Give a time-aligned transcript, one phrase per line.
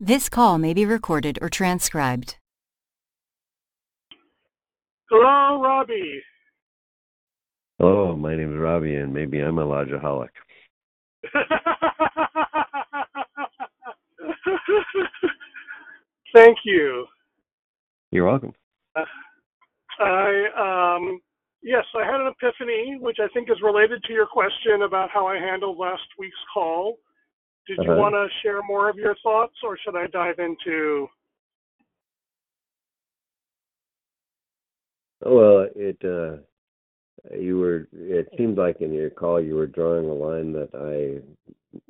[0.00, 2.36] This call may be recorded or transcribed.
[5.08, 6.20] Hello, Robbie.
[7.78, 10.28] Hello, my name is Robbie, and maybe I'm a lodgeaholic.
[16.34, 17.06] Thank you.
[18.12, 18.52] You're welcome.
[19.98, 21.20] I um
[21.62, 25.26] yes, I had an epiphany, which I think is related to your question about how
[25.26, 26.98] I handled last week's call.
[27.66, 28.00] Did you Uh-huh.
[28.00, 31.08] want to share more of your thoughts, or should I dive into?
[35.24, 36.36] Well, it uh,
[37.36, 37.88] you were.
[37.92, 41.20] It seemed like in your call you were drawing a line that I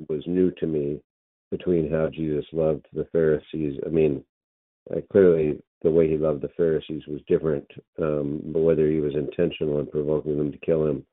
[0.09, 1.01] was new to me
[1.51, 3.79] between how Jesus loved the Pharisees.
[3.85, 4.25] I mean,
[4.91, 7.71] uh, clearly the way he loved the Pharisees was different,
[8.01, 11.05] um, but whether he was intentional in provoking them to kill him,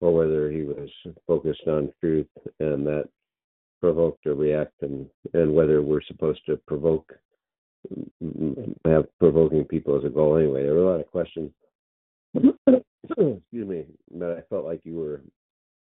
[0.00, 0.90] or whether he was
[1.26, 2.28] focused on truth
[2.60, 3.08] and that
[3.80, 7.12] provoked a reaction, and and whether we're supposed to provoke
[8.84, 10.62] have provoking people as a goal anyway.
[10.62, 11.50] There were a lot of questions.
[12.34, 15.20] Excuse me, but I felt like you were,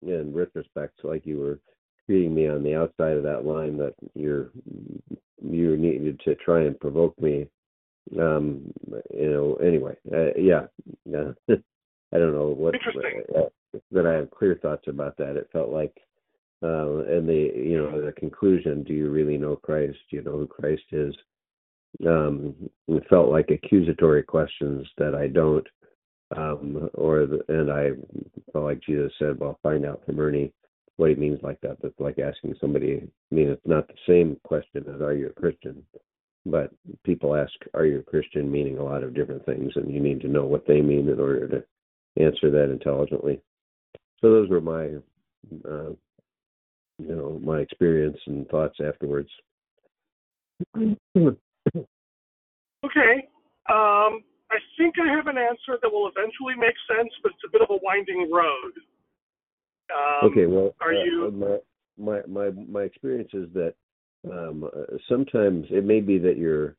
[0.03, 1.59] in retrospect, like you were
[2.07, 4.51] treating me on the outside of that line that you're
[5.43, 7.47] you needed to try and provoke me.
[8.21, 8.71] Um,
[9.13, 9.55] you know.
[9.55, 10.67] Anyway, uh, yeah,
[11.07, 11.33] yeah.
[12.13, 13.23] I don't know what Interesting.
[13.37, 15.37] uh, that I have clear thoughts about that.
[15.37, 15.97] It felt like,
[16.65, 18.83] uh, and the you know the conclusion.
[18.83, 19.99] Do you really know Christ?
[20.11, 21.15] Do you know who Christ is?
[22.07, 22.55] um,
[22.89, 25.67] it felt like accusatory questions that I don't,
[26.37, 27.91] um, or the, and I
[28.53, 30.53] felt like Jesus said, "Well, find out from Ernie
[30.97, 33.03] what he means like that." That's like asking somebody.
[33.31, 35.85] I mean, it's not the same question as "Are you a Christian?"
[36.47, 36.73] But
[37.05, 40.21] people ask, "Are you a Christian?" meaning a lot of different things, and you need
[40.23, 41.65] to know what they mean in order to
[42.23, 43.41] answer that intelligently.
[44.21, 44.95] So those were my,
[45.69, 45.91] uh,
[46.99, 49.31] you know, my experience and thoughts afterwards.
[50.77, 51.37] Okay.
[53.71, 57.51] Um, I think I have an answer that will eventually make sense, but it's a
[57.51, 58.73] bit of a winding road.
[59.91, 61.59] Um, okay, well, are uh, you- my,
[61.97, 63.75] my my my experience is that
[64.31, 66.77] um, uh, sometimes it may be that you're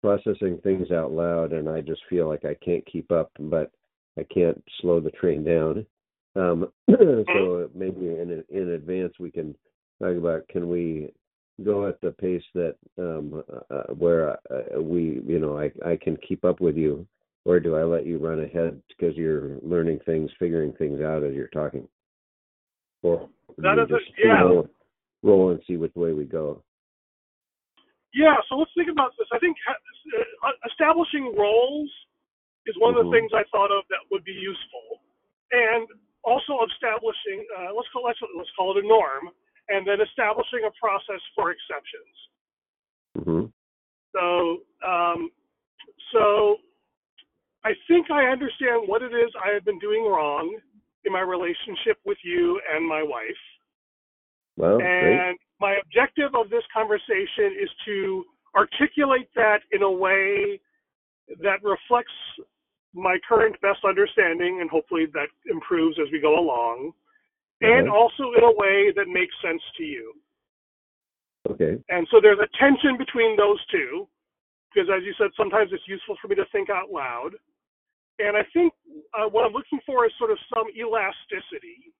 [0.00, 3.70] processing things out loud, and I just feel like I can't keep up, but
[4.18, 5.86] I can't slow the train down.
[6.34, 9.54] Um, so maybe in in advance we can
[10.00, 11.12] talk about can we
[11.62, 16.16] go at the pace that um, uh, where uh, we you know I I can
[16.26, 17.06] keep up with you,
[17.44, 21.34] or do I let you run ahead because you're learning things, figuring things out as
[21.34, 21.86] you're talking?
[23.02, 23.28] Or
[23.58, 24.42] That is a- just yeah.
[24.42, 24.68] roll,
[25.22, 26.62] roll and see which way we go.
[28.14, 29.26] Yeah, so let's think about this.
[29.32, 31.90] I think uh, establishing roles
[32.66, 33.12] is one of the Mhm.
[33.12, 35.00] things I thought of that would be useful,
[35.50, 35.88] and
[36.24, 39.30] also establishing uh, let's call let's, let's call it a norm,
[39.68, 42.14] and then establishing a process for exceptions.
[43.18, 43.46] hmm
[44.12, 45.30] So, um,
[46.12, 46.56] so
[47.64, 50.58] I think I understand what it is I have been doing wrong
[51.04, 53.42] in my relationship with you and my wife.
[54.56, 54.88] Well, great.
[54.90, 60.60] And my objective of this conversation is to articulate that in a way
[61.40, 62.12] that reflects
[62.94, 66.92] my current best understanding, and hopefully that improves as we go along,
[67.60, 70.12] and also in a way that makes sense to you.
[71.48, 71.78] Okay.
[71.88, 74.06] And so there's a tension between those two,
[74.72, 77.30] because as you said, sometimes it's useful for me to think out loud.
[78.18, 78.72] And I think
[79.14, 81.92] uh, what I'm looking for is sort of some elasticity,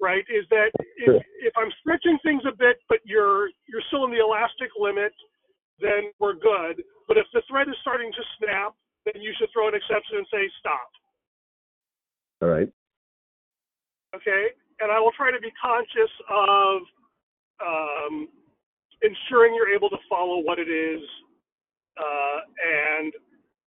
[0.00, 0.24] right?
[0.28, 0.70] Is that
[1.04, 1.16] Sure.
[1.16, 5.12] if, if I'm stretching things a bit, but you're you're still in the elastic limit,
[5.80, 6.82] then we're good.
[7.08, 8.74] But if the thread is starting to snap,
[9.06, 10.90] then you should throw an exception and say stop.
[12.42, 12.68] All right.
[14.16, 14.52] okay?
[14.80, 16.82] And I will try to be conscious of
[17.62, 18.28] um,
[19.02, 21.02] ensuring you're able to follow what it is,
[21.98, 23.12] uh, and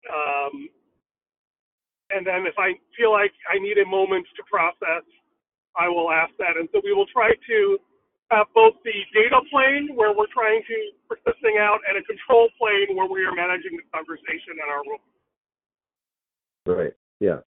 [0.06, 0.56] um,
[2.12, 5.04] and then if I feel like I need a moment to process,
[5.76, 6.58] I will ask that.
[6.58, 7.58] And so we will try to
[8.32, 10.78] have both the data plane where we're trying to
[11.10, 14.68] put this thing out, and a control plane where we are managing the conversation in
[14.70, 15.02] our room.
[16.66, 16.94] Right.
[17.20, 17.40] Yeah.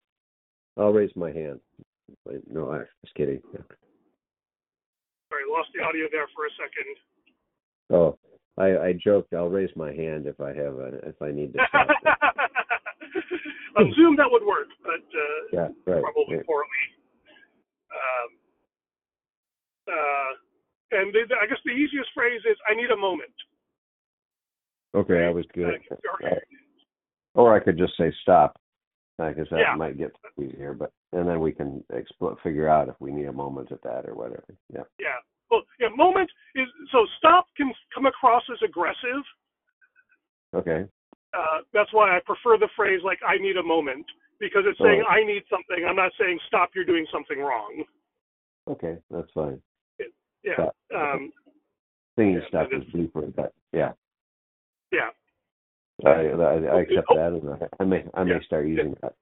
[0.76, 1.60] I'll raise my hand.
[2.24, 3.40] Wait, No, I'm just kidding.
[3.52, 6.96] Sorry, lost the audio there for a second.
[7.90, 8.18] Oh,
[8.56, 9.34] I, I joked.
[9.34, 11.88] I'll raise my hand if I have a, if I need to stop.
[13.76, 15.68] On Zoom, that would work, but uh, yeah.
[15.86, 16.02] Right.
[16.02, 16.42] probably yeah.
[16.46, 16.82] poorly.
[17.94, 18.30] Um,
[19.88, 20.32] uh,
[20.98, 23.30] and the, I guess the easiest phrase is, "I need a moment."
[24.94, 25.80] Okay, I was good.
[26.24, 26.34] Uh,
[27.34, 28.58] Or I could just say stop,
[29.18, 29.74] because that Yeah.
[29.74, 30.74] might get easier.
[30.74, 31.84] But and then we can
[32.42, 34.44] figure out if we need a moment at that or whatever.
[34.72, 34.84] Yeah.
[34.98, 35.16] yeah.
[35.50, 39.24] well, yeah, moment is so stop can come across as aggressive.
[40.54, 40.86] Okay.
[41.34, 44.06] Uh, that's why I prefer the phrase like "I need a moment"
[44.38, 45.10] because it's saying Oh.
[45.10, 45.84] I need something.
[45.84, 46.74] I'm not saying stop.
[46.74, 47.84] You're doing something wrong.
[48.68, 49.60] Okay, that's fine.
[50.44, 50.70] Yeah.
[50.94, 51.32] Um,
[52.16, 53.92] Thinking Yeah, stuff it is deeper, but yeah,
[54.92, 55.10] yeah.
[56.06, 58.40] I I, I accept that, and I, may I may Yeah.
[58.46, 59.14] start using that.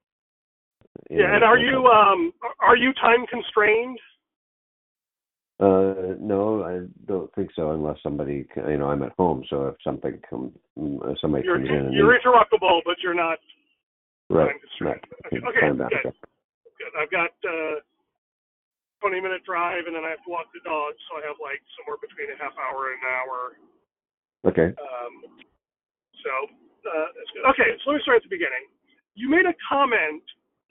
[1.10, 1.34] Yeah.
[1.34, 3.98] And are you um are you time constrained?
[5.58, 9.76] Uh, no, I don't think so, unless somebody, you know, I'm at home, so if
[9.82, 13.38] something comes, uh, somebody You're comes in you're interruptible, but you're not
[14.28, 15.00] right, time constrained.
[15.32, 16.12] not Okay, time good.
[16.12, 16.92] good.
[17.00, 17.80] I've got uh
[19.00, 21.64] 20 minute drive, and then I have to walk the dog, so I have like
[21.80, 23.40] somewhere between a half hour and an hour.
[24.52, 24.68] Okay.
[24.76, 25.40] Um,
[26.20, 26.32] so
[26.86, 27.50] uh.
[27.50, 28.70] Okay, so let me start at the beginning.
[29.14, 30.22] You made a comment.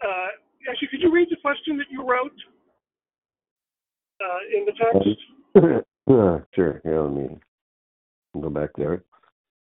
[0.04, 0.28] Uh,
[0.70, 2.36] actually, could you read the question that you wrote
[4.22, 5.86] uh, in the text?
[6.54, 6.82] Sure.
[6.86, 7.40] Yeah, let me
[8.40, 9.04] go back there.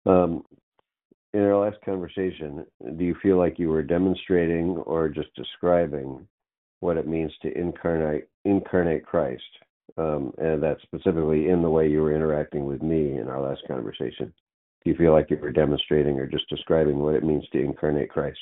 [0.05, 0.43] Um,
[1.33, 2.65] in our last conversation,
[2.97, 6.27] do you feel like you were demonstrating or just describing
[6.79, 9.43] what it means to incarnate incarnate Christ,
[9.97, 13.61] um, and that specifically in the way you were interacting with me in our last
[13.67, 14.33] conversation?
[14.83, 18.09] Do you feel like you were demonstrating or just describing what it means to incarnate
[18.09, 18.39] Christ?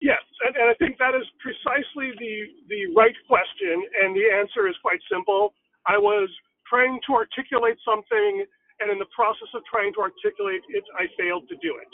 [0.00, 2.34] Yes, and, and I think that is precisely the
[2.68, 5.54] the right question, and the answer is quite simple.
[5.88, 6.28] I was
[6.68, 8.44] trying to articulate something,
[8.80, 11.92] and in the process of trying to articulate it, I failed to do it.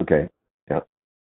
[0.00, 0.24] Okay.
[0.70, 0.80] Yeah.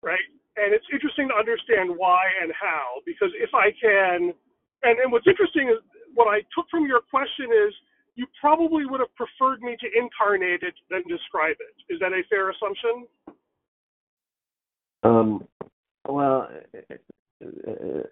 [0.03, 0.27] Right?
[0.59, 4.35] And it's interesting to understand why and how, because if I can,
[4.83, 5.79] and, and what's interesting is
[6.19, 7.71] what I took from your question is
[8.19, 11.95] you probably would have preferred me to incarnate it than describe it.
[11.95, 13.07] Is that a fair assumption?
[15.05, 15.47] Um,
[16.09, 16.49] well,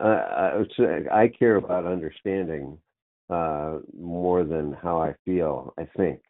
[0.01, 0.63] I,
[1.13, 2.79] I I care about understanding
[3.29, 5.75] uh, more than how I feel.
[5.77, 6.21] I think,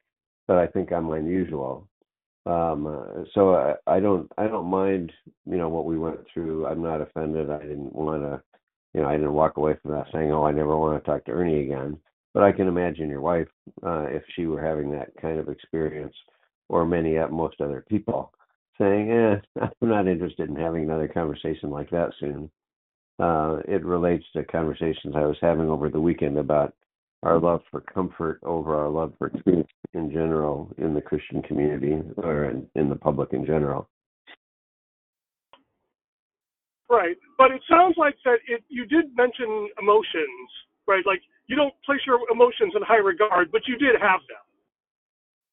[0.49, 1.87] but I think I'm unusual.
[2.47, 5.13] Um, so I, I don't I don't mind
[5.45, 6.67] you know what we went through.
[6.67, 7.51] I'm not offended.
[7.51, 8.43] I didn't want to
[8.95, 11.27] you know I didn't walk away from that saying oh I never want to talk
[11.27, 11.99] to Ernie again.
[12.37, 13.49] But I can imagine your wife
[13.83, 16.15] uh, if she were having that kind of experience,
[16.69, 18.31] or many uh, most other people
[18.77, 22.51] saying, "Eh, I'm not interested in having another conversation like that soon."
[23.19, 26.75] Uh, it relates to conversations I was having over the weekend about
[27.23, 32.03] our love for comfort over our love for truth in general in the Christian community
[32.19, 33.89] or in, in the public in general.
[36.91, 37.17] Right.
[37.39, 40.51] But it sounds like that it, you did mention emotions,
[40.87, 41.03] right?
[41.07, 44.39] Like you don't place your emotions in high regard, but you did have them.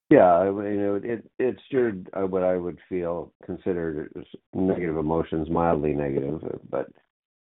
[0.09, 4.13] Yeah, I know, it it stirred uh, what I would feel considered
[4.53, 6.87] negative emotions, mildly negative, but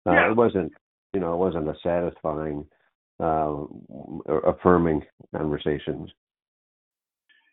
[0.06, 0.30] uh, Yeah.
[0.30, 0.72] it wasn't,
[1.12, 2.66] you know, it wasn't a satisfying,
[3.20, 3.64] uh,
[4.46, 5.04] affirming
[5.36, 6.10] conversations.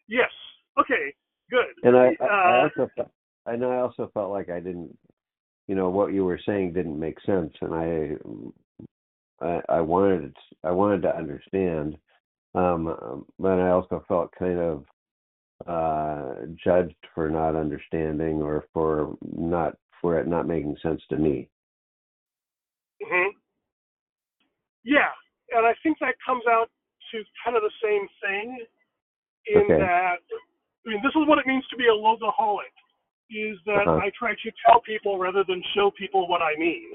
[0.07, 0.31] Yes.
[0.79, 1.13] Okay.
[1.49, 1.65] Good.
[1.83, 4.97] And I, I, I Uh, also know I also felt like I didn't,
[5.67, 8.15] you know, what you were saying didn't make sense, and I,
[9.41, 11.97] I, I wanted, I wanted to understand,
[12.55, 14.85] um, but I also felt kind of
[15.67, 21.49] uh judged for not understanding or for not for it not making sense to me.
[23.03, 23.29] hmm
[24.85, 25.11] Yeah,
[25.51, 26.69] and I think that comes out
[27.11, 28.65] to kind of the same thing
[29.47, 29.77] in Okay.
[29.79, 30.15] that
[30.85, 32.71] I mean this is what it means to be a logaholic
[33.29, 33.99] is that Uh-huh.
[34.01, 36.93] I try to tell people rather than show people what I mean.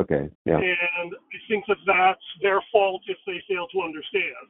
[0.00, 0.28] Okay.
[0.46, 0.56] Yeah.
[0.56, 4.48] And I think that that's their fault if they fail to understand.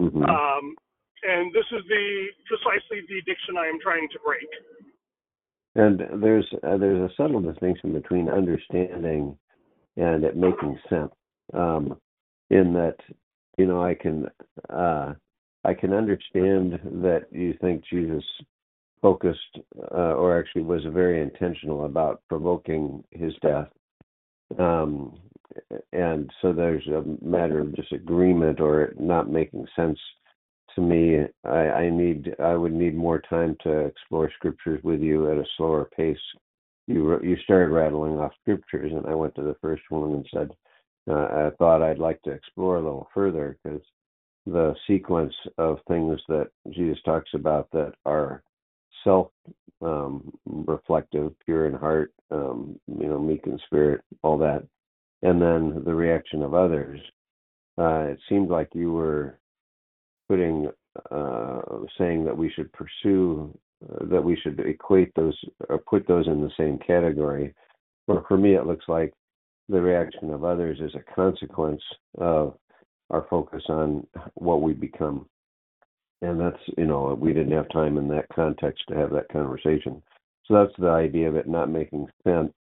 [0.00, 0.74] hmm Um,
[1.22, 4.48] and this is the precisely the addiction I am trying to break.
[5.74, 9.36] And there's uh, there's a subtle distinction between understanding
[9.96, 11.12] and it making sense.
[11.54, 11.98] Um,
[12.50, 12.96] in that,
[13.56, 14.26] you know, I can
[14.68, 15.14] uh,
[15.64, 18.24] I can understand that you think Jesus
[19.00, 19.58] focused
[19.92, 23.68] uh, or actually was very intentional about provoking his death.
[24.58, 25.18] Um,
[25.92, 29.98] and so there's a matter of disagreement or not making sense
[30.74, 31.18] to me.
[31.44, 35.44] I, I need I would need more time to explore scriptures with you at a
[35.56, 36.16] slower pace.
[36.86, 40.50] You you started rattling off scriptures, and I went to the first one and said
[41.10, 43.82] uh, I thought I'd like to explore a little further because
[44.46, 48.42] the sequence of things that Jesus talks about that are
[49.04, 49.30] self
[49.82, 54.64] um, reflective, pure in heart, um, you know, meek in spirit, all that,
[55.22, 57.00] and then the reaction of others.
[57.78, 59.38] Uh, it seemed like you were
[60.28, 60.70] putting,
[61.10, 61.60] uh,
[61.98, 65.36] saying that we should pursue, uh, that we should equate those
[65.68, 67.54] or put those in the same category.
[68.08, 69.12] Or for me, it looks like
[69.68, 71.82] the reaction of others is a consequence
[72.18, 72.56] of
[73.10, 75.26] our focus on what we become.
[76.22, 80.00] And that's, you know, we didn't have time in that context to have that conversation.
[80.46, 82.52] So that's the idea of it not making sense,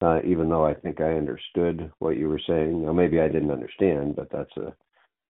[0.00, 2.82] uh, even though I think I understood what you were saying.
[2.84, 4.74] Now, maybe I didn't understand, but that's a,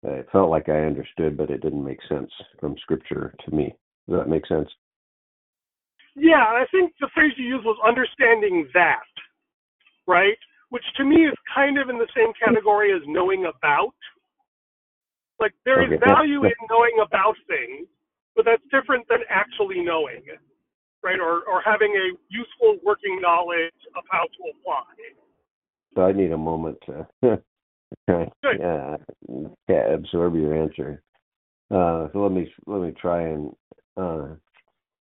[0.03, 2.31] it felt like I understood, but it didn't make sense
[2.61, 3.75] from scripture to me.
[4.09, 4.69] Does that make sense?
[6.17, 9.03] Yeah, I think the phrase you used was understanding that,
[10.07, 10.39] right?
[10.71, 13.95] Which to me is kind of in the same category as knowing about.
[15.41, 16.05] Like there is Okay.
[16.05, 17.89] value in knowing about things,
[18.37, 20.23] but that's different than actually knowing,
[21.03, 21.19] right?
[21.19, 24.85] Or or having a useful working knowledge of how to apply.
[25.95, 27.07] So I need a moment to
[28.09, 28.97] uh,
[29.69, 31.03] yeah, absorb your answer.
[31.71, 33.53] Uh, so let me let me try and
[33.97, 34.29] uh,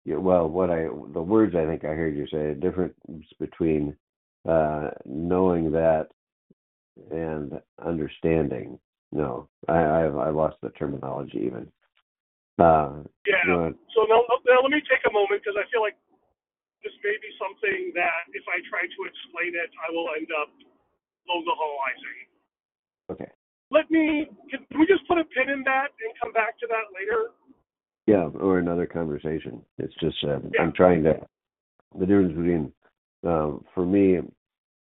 [0.04, 2.95] yeah, well, what I the words I think I heard you say a difference
[3.38, 3.97] between
[4.49, 6.09] uh, knowing that
[7.11, 8.78] and understanding.
[9.12, 11.70] No, I I, I lost the terminology even.
[12.58, 13.70] Uh, Yeah.
[13.94, 15.96] So now, now let me take a moment because I feel like
[16.82, 20.50] this may be something that if I try to explain it, I will end up
[21.28, 22.18] logahalizing.
[23.12, 23.30] okay.
[23.70, 26.66] Let me, can, can we just put a pin in that and come back to
[26.70, 27.34] that later?
[28.06, 29.60] Yeah, or another conversation.
[29.78, 30.62] It's just uh, Yeah.
[30.62, 31.26] I'm trying to
[31.98, 32.72] the difference between
[33.25, 34.18] um, for me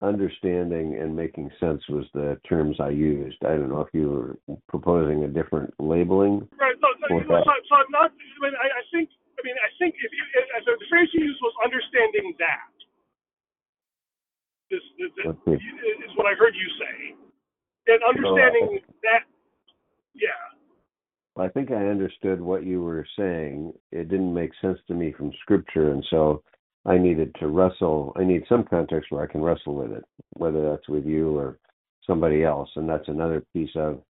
[0.02, 3.38] understanding and making sense was the terms I used.
[3.42, 6.48] I don't know if you were proposing a different labeling.
[6.60, 6.78] Right.
[6.78, 9.96] So, so, so, so, I'm not, I mean, I, I think, I mean, I think
[9.98, 12.70] if you, if, the phrase you used was understanding that.
[14.70, 15.10] This, this,
[15.48, 15.62] this
[16.06, 17.16] is what I heard you say.
[17.88, 19.24] And uh, understanding that,
[20.14, 21.42] yeah.
[21.42, 23.74] I think I understood what you were saying.
[23.92, 26.44] It didn't make sense to me from scripture, and so
[26.88, 28.14] I needed to wrestle.
[28.16, 31.60] I need some context where I can wrestle with it, whether that's with you or
[32.06, 32.70] somebody else.
[32.76, 34.02] And that's another piece of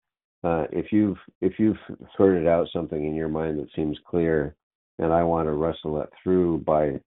[0.43, 1.77] uh, if you've if you've
[2.15, 4.55] sorted out something in your mind that seems clear,
[4.99, 6.99] and I want to wrestle it through by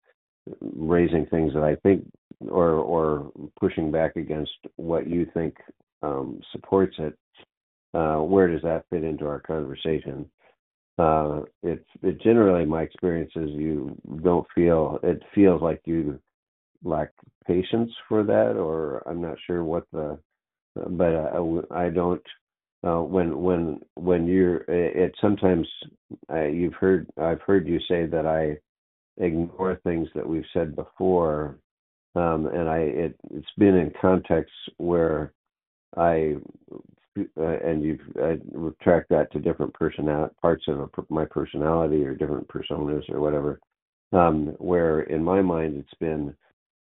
[0.60, 2.04] raising things that I think
[2.48, 5.56] or or pushing back against what you think
[6.02, 7.16] um, supports it
[7.94, 10.28] uh, where does that fit into our conversation?
[11.00, 16.20] Uh, it's it generally my experience is you don't feel it feels like you
[16.84, 17.10] lack
[17.46, 20.18] patience for that, or I'm not sure what the,
[20.74, 22.22] but I, I don't.
[22.86, 25.66] Uh, when when when you're it, sometimes
[26.32, 28.58] uh, you've heard I've heard you say that I
[29.22, 31.58] ignore things that we've said before,
[32.14, 35.32] um, and I it it's been in contexts where
[35.96, 36.36] I
[37.18, 42.14] uh, and you've I retract that to different personality parts of a, my personality or
[42.14, 43.60] different personas or whatever.
[44.12, 46.34] Um, where in my mind it's been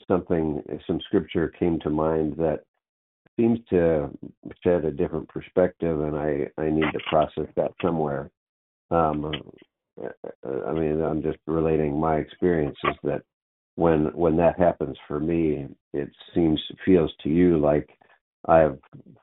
[0.07, 2.61] something, some scripture came to mind that
[3.37, 4.11] seems to
[4.65, 8.31] shed a different perspective, and I I need to process that somewhere.
[8.91, 9.33] Um,
[10.67, 13.23] I mean, I'm just relating my experiences that
[13.77, 17.89] when when that happens for me, it seems feels to you like
[18.49, 18.79] I've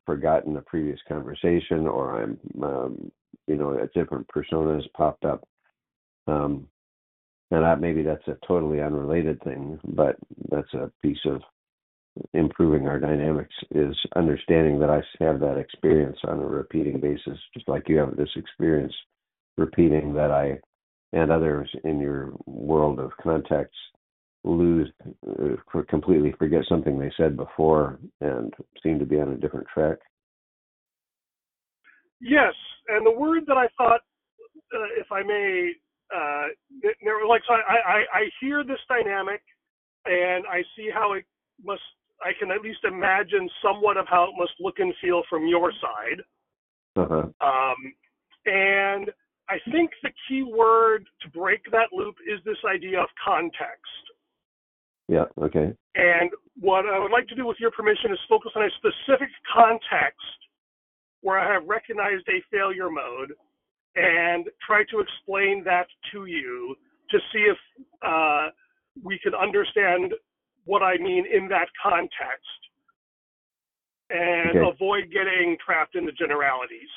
[0.06, 3.12] forgotten a previous conversation, or I'm, um,
[3.48, 5.44] you know, a different persona has popped up.
[6.28, 6.68] Um,
[7.52, 10.16] and that maybe that's a totally unrelated thing, but
[10.50, 11.42] that's a piece of
[12.34, 17.68] improving our dynamics is understanding that I have that experience on a repeating basis, just
[17.68, 18.94] like you have this experience
[19.58, 20.60] repeating that I
[21.14, 23.78] and others in your world of contacts
[24.46, 24.92] lose
[25.28, 29.98] uh, completely forget something they said before and seem to be on a different track.
[32.22, 32.54] Yes,
[32.88, 34.02] and the word that I thought,
[34.74, 35.72] uh, if I may,
[36.16, 36.48] uh,
[37.28, 39.42] like so I, I, I hear this dynamic,
[40.06, 41.26] and I see how it
[41.64, 41.82] must.
[42.24, 45.72] I can at least imagine somewhat of how it must look and feel from your
[45.74, 46.22] side.
[46.96, 47.28] Uh-huh.
[47.42, 47.94] Um,
[48.46, 49.12] and
[49.50, 54.06] I think the key word to break that loop is this idea of context.
[55.08, 55.26] Yeah.
[55.42, 55.74] Okay.
[55.96, 59.30] And what I would like to do with your permission is focus on a specific
[59.54, 60.20] context
[61.22, 63.34] where I have recognized a failure mode
[63.96, 66.76] and try to explain that to you
[67.10, 67.58] to see if
[68.06, 68.50] uh,
[69.04, 70.14] we can understand
[70.66, 72.12] what I mean in that context
[74.10, 74.70] and Okay.
[74.70, 76.90] avoid getting trapped in the generalities.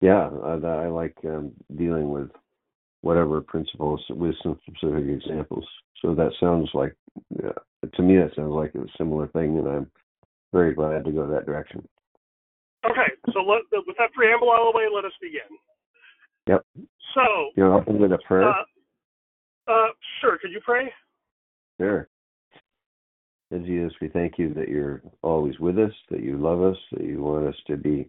[0.00, 2.30] Yeah, I, I like um, dealing with
[3.02, 5.66] whatever principles with some specific examples.
[6.02, 6.94] So that sounds like,
[7.42, 7.52] yeah,
[7.94, 9.90] to me, that sounds like a similar thing, and I'm
[10.52, 11.86] very glad to go that direction.
[12.84, 15.40] Okay, so let, with that preamble out of the way, let us begin.
[16.46, 16.64] Yep.
[17.14, 17.22] So,
[17.56, 18.48] You know, open with a prayer.
[18.48, 18.64] uh,
[19.68, 19.88] uh,
[20.20, 20.90] sure, could you pray?
[21.78, 22.08] Sure.
[23.50, 27.02] And Jesus, we thank you that you're always with us, that you love us, that
[27.02, 28.08] you want us to be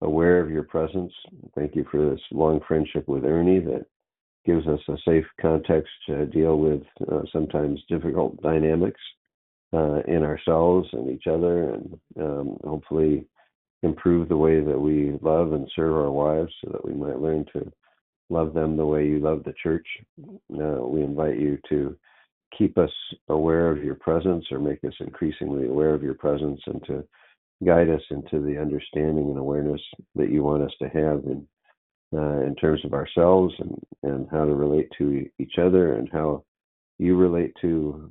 [0.00, 1.12] aware of your presence.
[1.54, 3.86] Thank you for this long friendship with Ernie that
[4.46, 9.00] gives us a safe context to deal with uh, sometimes difficult dynamics
[9.74, 13.26] uh, in ourselves and each other, and um, hopefully
[13.82, 17.44] improve the way that we love and serve our wives so that we might learn
[17.52, 17.70] to
[18.30, 19.86] love them the way you love the church.
[20.20, 21.96] Uh, we invite you to
[22.56, 22.90] keep us
[23.28, 27.04] aware of your presence or make us increasingly aware of your presence and to
[27.64, 29.80] guide us into the understanding and awareness
[30.14, 31.46] that you want us to have in
[32.14, 36.44] uh, in terms of ourselves and and how to relate to each other and how
[36.98, 38.10] you relate to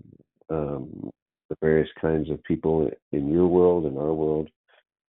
[0.50, 1.10] um,
[1.50, 4.50] the various kinds of people in your world and our world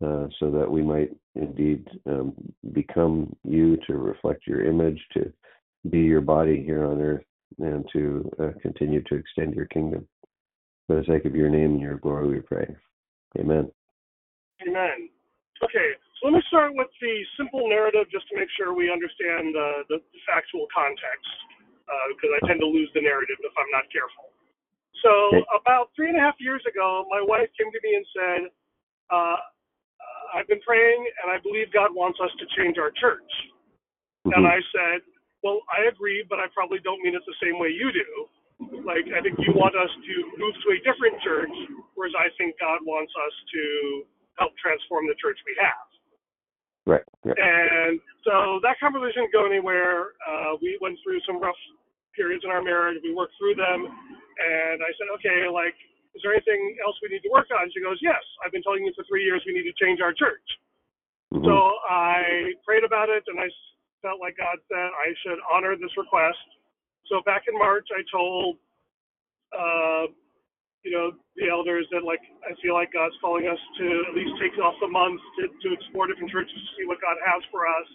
[0.05, 2.35] uh, so that we might indeed um,
[2.73, 5.33] become you to reflect your image, to
[5.91, 7.25] be your body here on earth,
[7.59, 10.07] and to uh, continue to extend your kingdom.
[10.87, 12.67] For the sake of your name and your glory, we pray.
[13.39, 13.71] Amen.
[14.67, 15.09] Amen.
[15.63, 19.53] Okay, so let me start with the simple narrative just to make sure we understand
[19.53, 21.33] uh, the, the factual context,
[22.17, 24.33] because uh, I tend to lose the narrative if I'm not careful.
[25.05, 25.13] So,
[25.53, 28.41] about three and a half years ago, my wife came to me and said,
[29.13, 29.37] uh,
[30.35, 33.29] I've been praying, and I believe God wants us to change our church.
[34.27, 34.35] Mm-hmm.
[34.35, 35.01] And I said,
[35.45, 38.09] Well, I agree, but I probably don't mean it the same way you do.
[38.83, 41.53] Like, I think you want us to move to a different church,
[41.93, 43.63] whereas I think God wants us to
[44.41, 45.87] help transform the church we have.
[46.87, 47.03] Right.
[47.27, 50.15] And so that conversation didn't go anywhere.
[50.23, 51.59] Uh, we went through some rough
[52.15, 53.03] periods in our marriage.
[53.03, 53.91] We worked through them.
[53.91, 55.75] And I said, okay, like,
[56.15, 57.67] is there anything else we need to work on?
[57.75, 60.15] She goes, yes, I've been telling you for three years we need to change our
[60.15, 60.47] church.
[61.35, 61.43] Mm-hmm.
[61.43, 61.55] So
[61.91, 63.51] I prayed about it and I
[64.01, 66.39] felt like God said I should honor this request.
[67.11, 68.63] So back in March, I told,
[69.51, 70.07] uh,
[70.87, 74.39] you know, the elders that like I feel like God's calling us to at least
[74.39, 77.67] take off a month to, to explore different churches to see what God has for
[77.67, 77.91] us.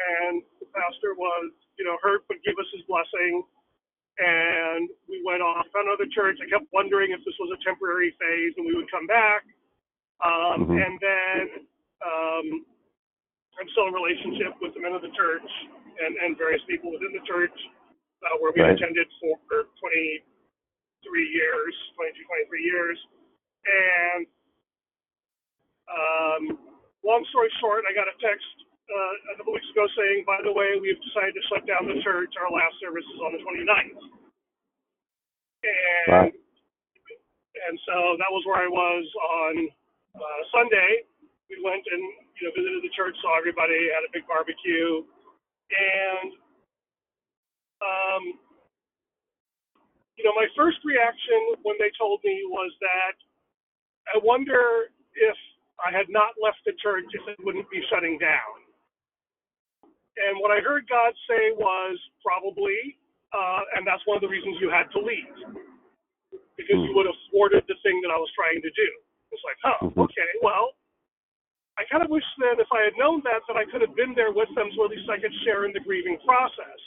[0.00, 3.44] And the pastor was, you know, hurt but gave us his blessing
[4.16, 6.40] and we went off on another church.
[6.40, 9.44] I kept wondering if this was a temporary phase and we would come back.
[10.24, 10.80] Um, mm-hmm.
[10.80, 11.44] And then
[12.00, 12.46] um,
[13.60, 15.44] I'm still in relationship with the men of the church
[16.00, 17.52] and, and various people within the church
[18.24, 18.72] uh, where we right.
[18.72, 19.36] attended for
[21.02, 22.98] 23 years, 22, 23 years.
[23.62, 24.22] And
[25.90, 26.42] um,
[27.02, 28.46] long story short, I got a text
[28.86, 31.98] uh, a couple weeks ago saying, by the way, we've decided to shut down the
[32.02, 32.30] church.
[32.38, 34.02] Our last service is on the 29th.
[35.62, 36.26] And, wow.
[36.26, 39.54] and so that was where I was on
[40.18, 41.06] uh, Sunday.
[41.46, 42.02] We went and
[42.40, 45.06] you know visited the church, saw everybody, had a big barbecue,
[45.70, 46.34] and
[47.78, 48.22] um,
[50.16, 53.14] you know my first reaction when they told me was that
[54.12, 55.38] I wonder if
[55.82, 58.62] I had not left the church if it wouldn't be shutting down.
[60.16, 63.00] And what I heard God say was probably,
[63.32, 65.56] uh, and that's one of the reasons you had to leave,
[66.60, 66.96] because you hmm.
[67.00, 68.88] would have thwarted the thing that I was trying to do.
[69.32, 70.04] It's like, huh, mm-hmm.
[70.04, 70.76] okay, well,
[71.80, 74.12] I kind of wish that if I had known that, that I could have been
[74.12, 76.80] there with them so at least I could share in the grieving process.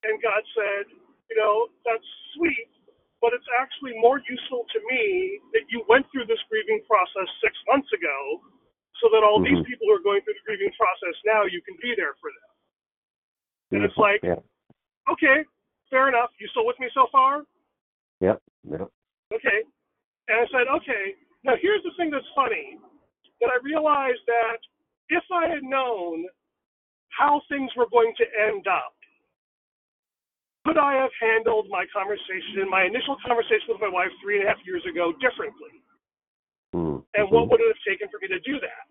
[0.00, 0.84] And God said,
[1.30, 2.68] you know, that's sweet,
[3.22, 7.54] but it's actually more useful to me that you went through this grieving process six
[7.70, 8.42] months ago
[8.98, 9.54] so that all mm-hmm.
[9.54, 12.28] these people who are going through the grieving process now, you can be there for
[12.28, 12.50] them.
[13.70, 14.42] And it's like, yeah.
[15.06, 15.46] okay,
[15.88, 16.34] fair enough.
[16.42, 17.46] You still with me so far?
[18.20, 18.42] Yep.
[18.66, 18.88] Yep.
[19.32, 19.60] Okay.
[20.28, 21.14] And I said, okay.
[21.46, 22.76] Now here's the thing that's funny,
[23.40, 24.60] that I realized that
[25.08, 26.26] if I had known
[27.08, 28.92] how things were going to end up,
[30.66, 34.48] could I have handled my conversation, my initial conversation with my wife three and a
[34.48, 35.80] half years ago differently?
[36.74, 37.00] Mm-hmm.
[37.14, 38.86] And what would it have taken for me to do that?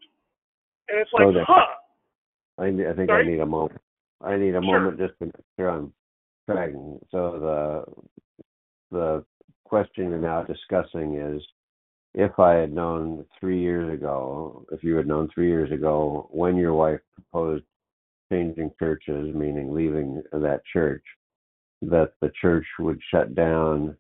[0.90, 1.78] And it's like, huh.
[2.58, 3.26] I, I think Sorry?
[3.26, 3.82] I need a moment.
[4.22, 4.80] I need a sure.
[4.80, 5.94] moment just to make sure I'm
[6.46, 7.00] tracking.
[7.12, 8.06] So the
[8.92, 9.26] the
[9.64, 11.42] question you're now discussing is
[12.16, 16.58] if I had known three years ago, if you had known three years ago when
[16.58, 17.64] your wife proposed
[18.32, 21.04] changing churches, meaning leaving that church,
[21.82, 23.96] that the church would shut down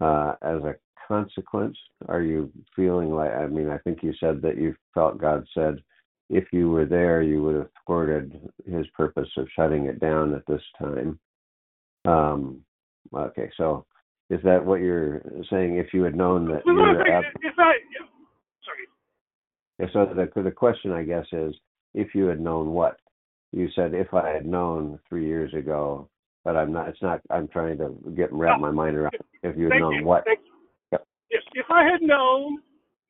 [0.00, 0.74] uh, as a
[1.06, 1.76] consequence?
[2.08, 5.82] Are you feeling like, I mean, I think you said that you felt God said,
[6.30, 10.46] if you were there, you would have thwarted his purpose of shutting it down at
[10.46, 11.18] this time.
[12.06, 12.62] Um,
[13.14, 13.84] okay, so
[14.30, 15.20] is that what you're
[15.50, 15.76] saying?
[15.76, 17.24] If you had known that, you were ab-
[18.64, 19.92] sorry.
[19.92, 21.54] So the the question, I guess, is
[21.92, 22.98] if you had known what
[23.52, 23.94] you said.
[23.94, 26.08] If I had known three years ago,
[26.44, 26.88] but I'm not.
[26.88, 27.20] It's not.
[27.30, 29.12] I'm trying to get wrap my mind around.
[29.42, 30.04] If you had known you.
[30.04, 30.24] what.
[30.24, 30.38] Thank
[31.30, 32.60] if, if I had known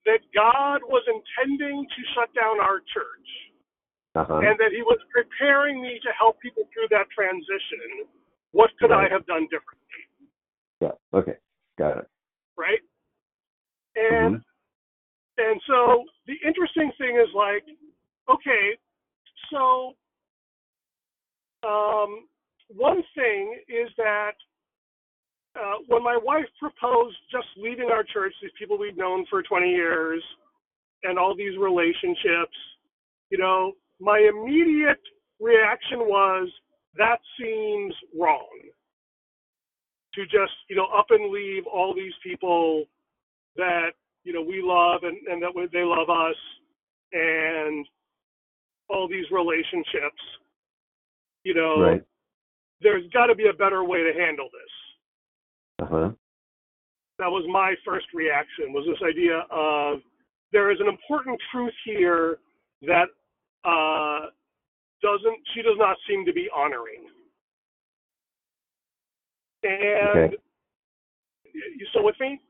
[0.06, 3.28] that God was intending to shut down our church
[4.14, 4.38] Uh-huh.
[4.46, 8.06] and that He was preparing me to help people through that transition,
[8.52, 10.02] what could I have done differently?
[10.80, 10.94] Yeah.
[11.12, 11.36] Okay.
[11.76, 12.08] Got it.
[12.56, 12.80] Right?
[13.96, 14.44] And Mhm.
[15.38, 17.64] and so the interesting thing is like,
[18.28, 18.78] okay,
[19.50, 19.96] so
[21.62, 22.28] um,
[22.76, 24.32] one thing is that
[25.54, 29.68] uh, when my wife proposed just leaving our church, these people we'd known for 20
[29.68, 30.22] years,
[31.04, 32.56] and all these relationships,
[33.30, 35.00] you know, my immediate
[35.40, 36.48] reaction was
[36.96, 38.48] that seems wrong.
[40.14, 42.84] To just, you know, up and leave all these people
[43.56, 43.92] that,
[44.24, 46.36] you know, we love and, and that they love us
[47.12, 47.86] and
[48.90, 50.20] all these relationships,
[51.44, 52.02] you know, Right.
[52.82, 55.86] There's got to be a better way to handle this.
[55.86, 56.10] Uh-huh.
[57.18, 58.72] That was my first reaction.
[58.72, 60.00] Was this idea of
[60.52, 62.38] there is an important truth here
[62.82, 63.06] that
[63.64, 64.26] uh,
[65.02, 67.06] doesn't she does not seem to be honoring.
[69.62, 70.36] And Okay.
[71.44, 72.40] you still with me?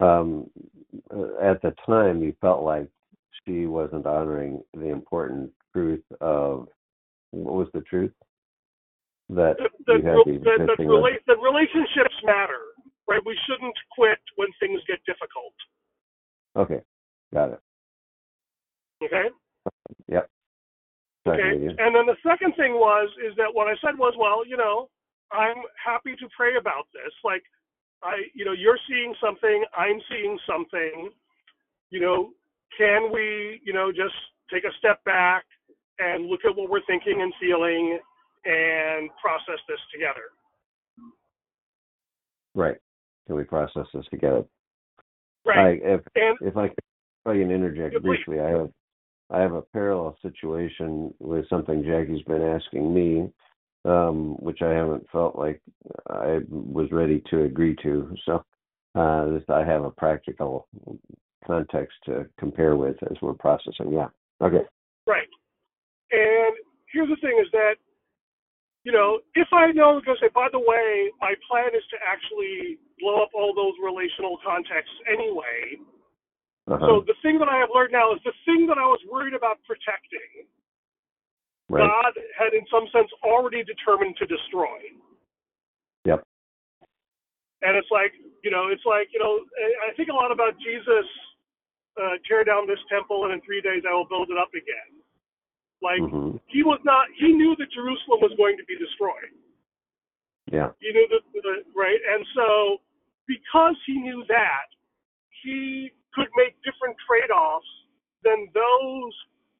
[0.00, 0.50] Um,
[1.14, 2.88] uh, at the time, you felt like
[3.44, 6.68] she wasn't honoring the important truth of
[7.32, 8.12] what was the truth
[9.30, 12.62] that That, that, you had the that, rela- that relationships matter,
[13.08, 13.20] right?
[13.24, 15.54] We shouldn't quit when things get difficult.
[16.56, 16.80] Okay,
[17.32, 17.60] got it.
[19.02, 19.28] Okay.
[20.08, 20.30] Yep.
[21.26, 21.66] Okay.
[21.66, 24.88] And then the second thing was is that what I said was, well, you know,
[25.32, 27.10] I'm happy to pray about this.
[27.24, 27.42] Like,
[28.02, 31.10] I, you know, you're seeing something, I'm seeing something.
[31.90, 32.30] You know,
[32.78, 34.14] can we, you know, just
[34.52, 35.44] take a step back
[35.98, 37.98] and look at what we're thinking and feeling
[38.46, 40.30] and process this together?
[42.54, 42.76] Right.
[43.26, 44.44] Can we process this together?
[45.44, 45.80] Right.
[45.84, 48.70] I, if and if I could, if I can interject briefly, I have
[49.30, 53.28] I have a parallel situation with something Jackie's been asking me,
[53.84, 55.60] um, which I haven't felt like
[56.08, 58.14] I was ready to agree to.
[58.24, 58.44] So
[58.94, 60.68] uh, this, I have a practical
[61.44, 63.92] context to compare with as we're processing.
[63.92, 64.08] Yeah.
[64.40, 64.64] Okay.
[65.06, 65.28] Right.
[66.12, 66.54] And
[66.92, 67.74] here's the thing is that,
[68.86, 72.78] you know, if I know, go say, by the way, my plan is to actually
[73.02, 75.82] blow up all those relational contexts anyway.
[76.70, 76.78] Uh-huh.
[76.86, 79.34] So the thing that I have learned now is the thing that I was worried
[79.34, 80.46] about protecting,
[81.66, 81.82] right.
[81.82, 84.78] God had in some sense already determined to destroy.
[86.06, 86.22] Yep.
[87.66, 88.14] And it's like,
[88.46, 91.06] you know, it's like, you know, I I think a lot about Jesus
[91.98, 94.95] uh, tear down this temple and in three days I will build it up again.
[95.82, 99.32] Like, hmm he was not he knew that jerusalem was going to be destroyed.
[100.50, 100.70] Yeah.
[100.80, 102.00] he knew that right?
[102.14, 102.78] And so
[103.26, 104.68] because he knew that
[105.42, 107.66] he could make different trade-offs
[108.22, 109.14] than those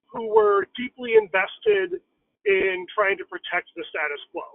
[0.07, 2.01] who were deeply invested
[2.47, 4.47] in trying to protect the status quo.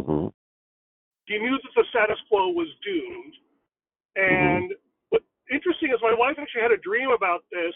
[0.00, 0.28] Hmm
[1.26, 3.34] he knew that the status quo was doomed.
[4.16, 4.72] And
[5.08, 7.74] what's interesting is my wife actually had a dream about this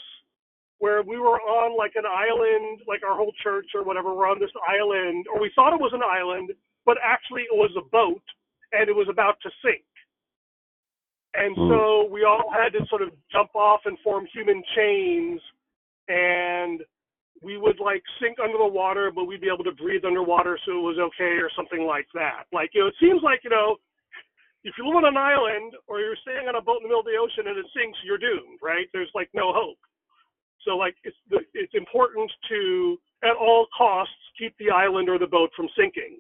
[0.79, 4.39] where we were on like an island, like our whole church or whatever, we're on
[4.39, 6.51] this island, or we thought it was an island,
[6.87, 8.23] but actually it was a boat
[8.73, 9.85] and it was about to sink.
[11.35, 11.69] And Mm.
[11.69, 15.41] so we all had to sort of jump off and form human chains
[16.09, 16.83] and
[17.43, 20.79] we would like sink under the water, but we'd be able to breathe underwater so
[20.79, 22.47] it was okay or something like that.
[22.53, 23.77] Like, you know, it seems like, you know,
[24.65, 27.01] if you live on an island or you're staying on a boat in the middle
[27.01, 28.89] of the ocean and it sinks, you're doomed, right?
[28.93, 29.79] There's like no hope.
[30.65, 35.27] So like it's the, it's important to at all costs keep the island or the
[35.27, 36.19] boat from sinking.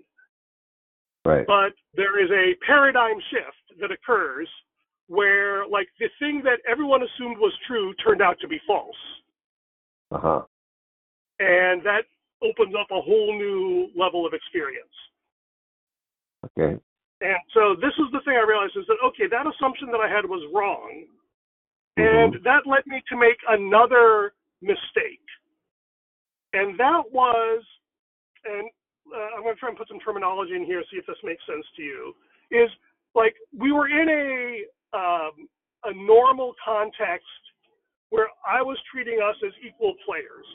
[1.24, 1.46] Right.
[1.46, 4.48] But there is a paradigm shift that occurs
[5.08, 8.96] where like the thing that everyone assumed was true turned out to be false.
[10.10, 10.42] Uh huh.
[11.40, 12.02] And that
[12.42, 14.94] opens up a whole new level of experience.
[16.44, 16.78] Okay.
[17.20, 20.08] And so this is the thing I realized is that okay, that assumption that I
[20.08, 21.04] had was wrong.
[21.98, 22.42] And Mhm.
[22.44, 25.24] that led me to make another mistake.
[26.52, 27.64] And that was,
[28.44, 28.70] and
[29.12, 31.44] uh, I'm going to try and put some terminology in here, see if this makes
[31.46, 32.16] sense to you,
[32.50, 32.70] is
[33.14, 34.64] like we were in a,
[34.96, 35.48] um,
[35.84, 37.26] a normal context
[38.10, 40.46] where I was treating us as equal players.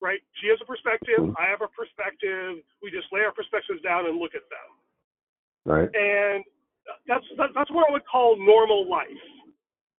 [0.00, 0.20] Right?
[0.34, 1.34] She has a perspective, Mhm.
[1.38, 4.70] I have a perspective, we just lay our perspectives down and look at them
[5.64, 5.88] Right.
[5.94, 6.44] and
[7.06, 9.08] that's that, that's what I would call normal life.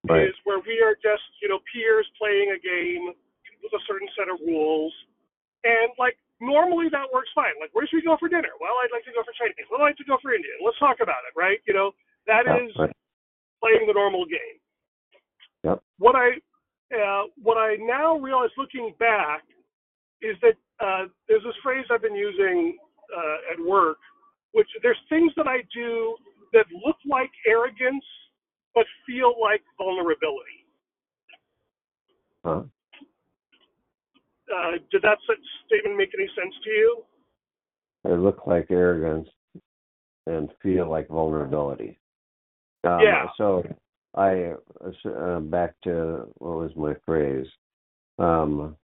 [0.05, 0.29] Right.
[0.29, 3.09] Is where we are just you know peers playing a game
[3.61, 4.93] with a certain set of rules,
[5.65, 7.57] and like normally that works fine.
[7.57, 8.53] Like where should we go for dinner?
[8.61, 9.65] Well, I'd like to go for Chinese.
[9.69, 10.61] Well, I'd like to go for Indian.
[10.61, 11.57] Let's talk about it, right?
[11.65, 11.91] You know
[12.29, 12.93] that Yeah, is right.
[13.61, 14.57] playing the normal game.
[15.65, 15.81] Yep.
[15.97, 16.37] What I
[16.93, 19.41] uh, what I now realize looking back
[20.21, 22.77] is that uh, there's this phrase I've been using
[23.09, 23.97] uh, at work,
[24.53, 26.15] which there's things that I do
[26.53, 28.05] that look like arrogance
[28.75, 30.67] but feel like vulnerability.
[32.43, 32.63] Huh?
[34.53, 35.17] Uh, did that
[35.65, 37.03] statement make any sense to you?
[38.03, 39.27] It look like arrogance
[40.27, 41.97] and feel like vulnerability.
[42.83, 43.27] Um, Yeah.
[43.37, 43.63] So
[44.13, 44.53] I
[45.05, 47.47] uh, back to what was my phrase?
[48.19, 48.75] Um,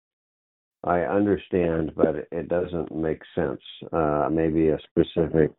[0.82, 3.60] I understand, but it doesn't make sense.
[3.92, 5.52] Uh, maybe a specific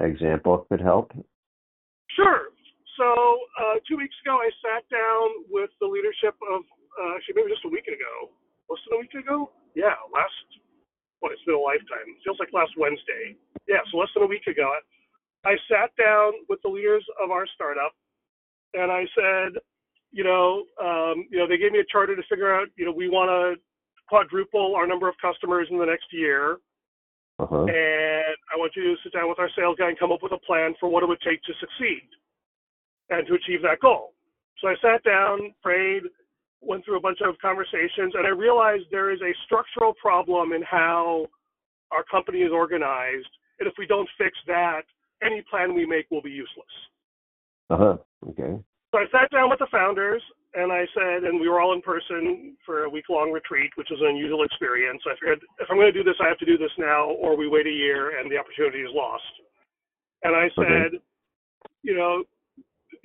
[0.00, 1.12] example could help.
[2.14, 2.42] Sure.
[2.96, 3.06] So
[3.60, 6.64] uh, two weeks ago, I sat down with the leadership of
[6.96, 8.32] uh, actually maybe just a week ago,
[8.72, 9.52] less than a week ago.
[9.76, 10.32] Yeah, last.
[11.20, 12.12] What it's been a lifetime.
[12.12, 13.36] It feels like last Wednesday.
[13.68, 14.68] Yeah, so less than a week ago,
[15.44, 17.92] I sat down with the leaders of our startup,
[18.74, 19.56] and I said,
[20.12, 22.92] you know, um, you know, they gave me a charter to figure out, you know,
[22.92, 23.60] we want to
[24.08, 26.58] quadruple our number of customers in the next year
[27.38, 27.64] Uh-huh.
[27.64, 30.32] and I want you to sit down with our sales guy and come up with
[30.32, 32.06] a plan for what it would take to succeed
[33.10, 34.12] and to achieve that goal.
[34.60, 36.02] So I sat down, prayed,
[36.60, 40.62] went through a bunch of conversations, and I realized there is a structural problem in
[40.62, 41.26] how
[41.92, 43.28] our company is organized.
[43.60, 44.82] And if we don't fix that,
[45.22, 46.74] any plan we make will be useless.
[47.70, 47.96] Uh-huh.
[48.30, 48.58] Okay.
[48.92, 50.22] So I sat down with the founders
[50.54, 53.88] and I said, and we were all in person for a week long retreat, which
[53.90, 55.02] was an unusual experience.
[55.06, 57.36] I figured if I'm going to do this, I have to do this now, or
[57.36, 59.24] we wait a year and the opportunity is lost.
[60.22, 61.00] And I said,
[61.82, 62.24] you know,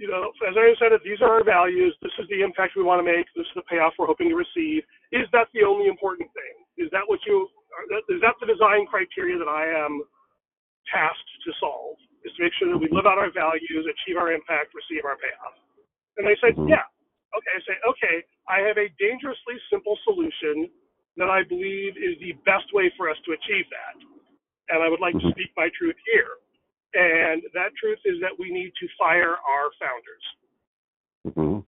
[0.01, 2.81] you know, as I said, if these are our values, this is the impact we
[2.81, 4.81] want to make, this is the payoff we're hoping to receive.
[5.13, 6.55] Is that the only important thing?
[6.81, 7.45] Is that what you?
[8.09, 10.01] Is that the design criteria that I am
[10.89, 12.01] tasked to solve?
[12.25, 15.21] Is to make sure that we live out our values, achieve our impact, receive our
[15.21, 15.53] payoff.
[16.17, 16.69] And they said, Mhm.
[16.69, 16.83] yeah.
[17.37, 17.53] Okay.
[17.55, 18.17] I say, okay,
[18.49, 20.69] I have a dangerously simple solution
[21.17, 23.95] that I believe is the best way for us to achieve that.
[24.69, 25.31] And I would like to Mhm.
[25.31, 26.37] speak my truth here.
[26.93, 30.25] And that truth is that we need to fire our founders.
[31.35, 31.59] hmm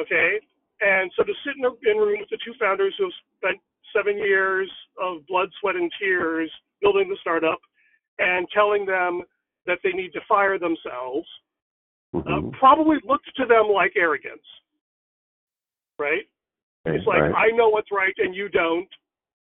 [0.00, 0.38] Okay.
[0.80, 3.12] And so to sit in a, in a room with the two founders who have
[3.38, 3.58] spent
[3.96, 4.70] seven years
[5.00, 7.58] of blood, sweat, and tears building the startup
[8.18, 9.22] and telling them
[9.66, 11.26] that they need to fire themselves
[12.14, 14.42] uh, hmm probably looked to them like arrogance.
[15.98, 16.26] Right?
[16.86, 17.50] It's like, right.
[17.52, 18.88] I know what's right and you don't.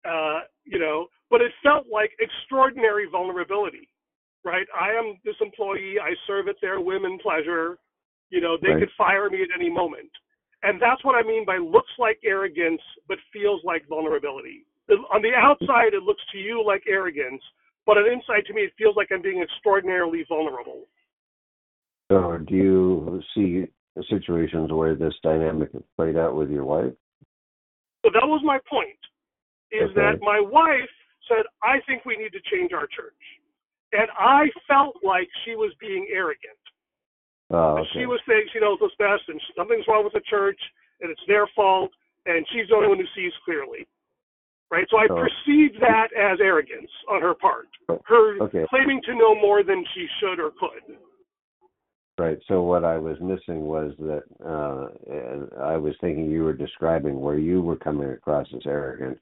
[0.06, 3.88] Uh, you know, but it felt like extraordinary vulnerability.
[4.44, 4.66] Right?
[4.80, 6.00] I am this employee.
[6.00, 7.78] I serve at their whim and pleasure.
[8.30, 8.80] You know, they Right.
[8.80, 10.10] could fire me at any moment.
[10.64, 14.66] And that's what I mean by looks like arrogance, but feels like vulnerability.
[15.10, 17.44] On the outside, it looks to you like arrogance,
[17.86, 20.88] but on the inside, to me, it feels like I'm being extraordinarily vulnerable.
[22.12, 23.68] So do you see
[24.10, 26.94] situations where this dynamic is played out with your wife?
[28.04, 29.00] So that was my point,
[29.72, 29.94] is Okay.
[29.94, 30.90] that my wife
[31.28, 33.14] said, I think we need to change our church.
[33.94, 36.58] And I felt like she was being arrogant.
[37.50, 37.90] Oh, okay.
[37.94, 40.60] She was saying she knows what's best and something's wrong with the church
[41.02, 41.92] and it's their fault
[42.26, 43.88] and she's the only one who sees clearly.
[44.72, 44.88] Right?
[44.90, 45.20] So I Oh.
[45.20, 47.68] perceived that as arrogance on her part.
[48.06, 48.66] Her Okay.
[48.70, 50.98] claiming to know more than she should or could.
[52.18, 52.40] Right.
[52.48, 57.38] So what I was missing was that uh, I was thinking you were describing where
[57.38, 59.20] you were coming across as arrogant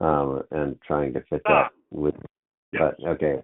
[0.00, 1.64] um, and trying to fit Ah.
[1.64, 2.14] that with.
[2.72, 2.94] Yes.
[3.00, 3.42] But okay,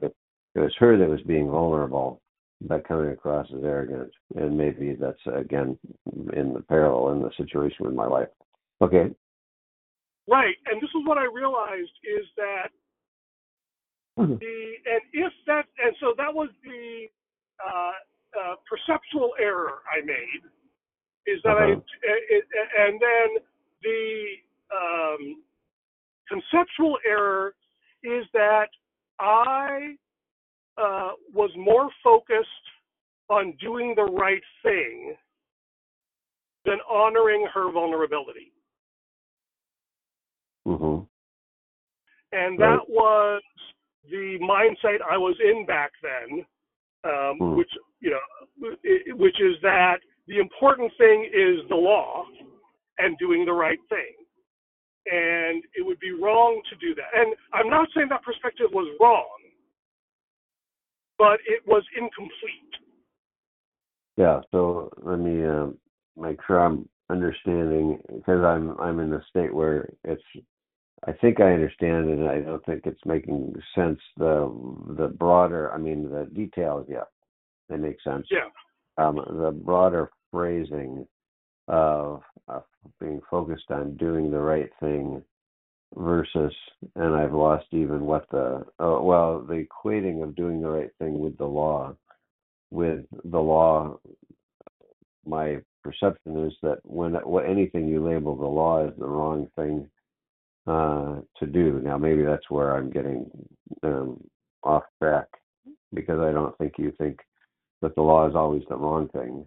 [0.55, 2.21] it was her that was being vulnerable,
[2.61, 5.79] but coming across as arrogant, and maybe that's again
[6.35, 8.29] in the parallel in the situation with my wife.
[8.81, 9.11] Okay.
[10.29, 10.55] Right.
[10.67, 12.71] And this is what I realized is that
[14.19, 14.39] Mhm.
[14.39, 17.09] the and if that and so that was the
[17.65, 17.93] uh,
[18.39, 20.43] uh, perceptual error I made
[21.27, 21.81] is that I Uh-huh.
[22.03, 22.45] it,
[22.79, 23.29] and then
[23.83, 25.45] the um,
[26.29, 27.55] conceptual error
[28.03, 28.71] is that
[29.19, 29.97] I
[30.77, 32.49] uh, was more focused
[33.29, 35.15] on doing the right thing
[36.65, 38.53] than honoring her vulnerability.
[40.67, 41.09] Mhm.
[42.33, 42.77] and Right.
[42.77, 43.43] that was
[44.05, 46.47] the mindset I was in back then,
[47.05, 47.57] um, Hmm.
[47.57, 48.77] which you know,
[49.17, 52.27] which is that the important thing is the law
[52.99, 54.15] and doing the right thing,
[55.07, 57.15] and it would be wrong to do that.
[57.15, 59.42] And I'm not saying that perspective was wrong,
[61.23, 62.75] but it was incomplete.
[64.17, 64.41] Yeah.
[64.51, 65.79] So let me um,
[66.17, 70.23] make sure I'm understanding because I'm I'm in a state where it's.
[71.07, 74.01] I think I understand, and I don't think it's making sense.
[74.17, 74.53] The
[74.99, 77.05] the broader, I mean, the details, yeah,
[77.69, 78.27] they make sense.
[78.29, 78.49] Yeah.
[78.99, 81.07] Um, the broader phrasing
[81.69, 82.65] of, of
[83.01, 85.23] being focused on doing the right thing
[85.97, 86.55] versus,
[86.97, 91.19] and I've lost even what the, uh, well, the equating of doing the right thing
[91.19, 91.95] with the law.
[92.71, 93.99] With the law,
[95.27, 99.89] my perception is that when what anything you label the law is the wrong thing
[100.67, 101.81] uh, to do.
[101.83, 103.31] Now, maybe that's where I'm getting
[103.83, 104.23] um,
[104.63, 105.27] off track
[105.93, 107.19] because I don't think you think
[107.83, 109.47] that the law is always the wrong thing.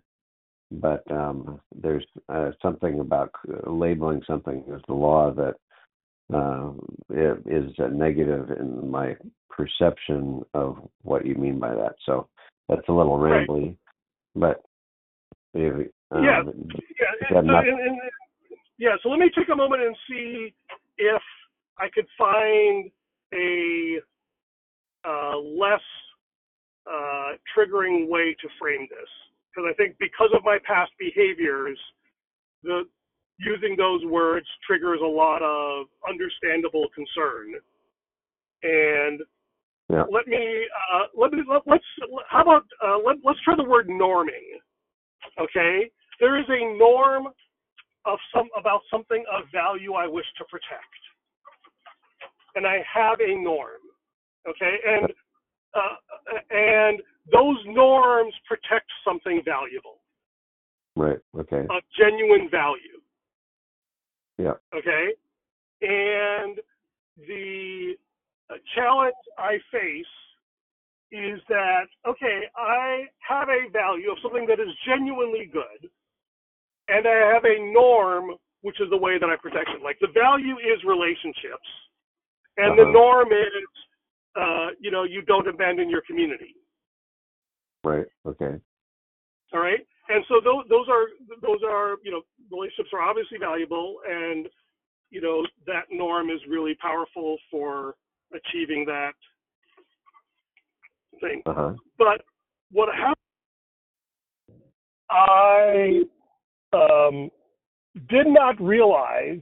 [0.72, 3.32] But um, there's uh, something about
[3.66, 5.56] labeling something as the law that
[6.34, 6.72] uh,
[7.10, 9.16] is a negative in my
[9.50, 11.96] perception of what you mean by that.
[12.06, 12.28] So
[12.68, 13.78] that's a little rambly, right.
[14.36, 14.64] but
[15.54, 15.74] if,
[16.12, 16.42] um, yeah,
[17.32, 17.68] yeah, and, not...
[17.68, 17.98] and, and,
[18.78, 18.96] yeah.
[19.02, 20.54] So let me take a moment and see
[20.98, 21.22] if
[21.78, 22.92] I could find
[23.34, 24.00] a
[25.08, 25.82] uh, less
[26.88, 29.10] uh, triggering way to frame this,
[29.50, 31.80] because I think because of my past behaviors,
[32.64, 32.84] the
[33.39, 37.54] using those words triggers a lot of understandable concern.
[38.63, 39.21] And
[39.89, 40.04] yeah.
[40.12, 41.82] let me uh, let me let, us
[42.30, 44.58] how about uh, let, let's try the word norming.
[45.39, 47.28] Okay, there is a norm
[48.06, 51.02] of some about something of value I wish to protect,
[52.56, 53.82] and I have a norm.
[54.48, 55.12] Okay, and
[55.76, 55.95] uh,
[56.50, 60.00] and those norms protect something valuable.
[60.95, 61.19] Right.
[61.38, 61.62] Okay.
[61.69, 63.02] Of genuine value.
[64.38, 64.54] Yeah.
[64.74, 65.13] Okay.
[65.82, 66.60] And
[67.17, 67.93] the
[68.76, 70.06] challenge I face
[71.12, 75.89] is that, okay, I have a value of something that is genuinely good,
[76.88, 79.84] and I have a norm, which is the way that I protect it.
[79.84, 81.69] Like the value is relationships,
[82.58, 82.86] and uh-huh.
[82.86, 83.69] the norm is,
[84.36, 86.56] uh, you know, you don't abandon your community.
[87.84, 88.06] Right.
[88.26, 88.60] Okay.
[89.54, 91.06] All right and so those those are
[91.41, 94.48] those are you know relationships are obviously valuable and
[95.10, 97.96] you know that norm is really powerful for
[98.34, 99.13] achieving that
[101.22, 101.74] thing uh-huh.
[101.98, 102.22] but
[102.72, 103.15] what happened
[105.10, 106.02] i
[106.74, 107.30] um,
[108.10, 109.39] did not realize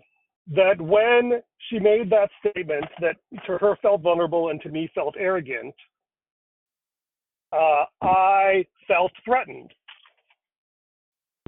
[0.47, 5.15] that when she made that statement that to her felt vulnerable and to me felt
[5.17, 5.73] arrogant
[7.51, 9.71] uh, i felt threatened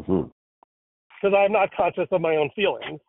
[0.06, 0.32] because
[1.24, 1.36] mm-hmm.
[1.36, 3.00] I'm not conscious of my own feelings.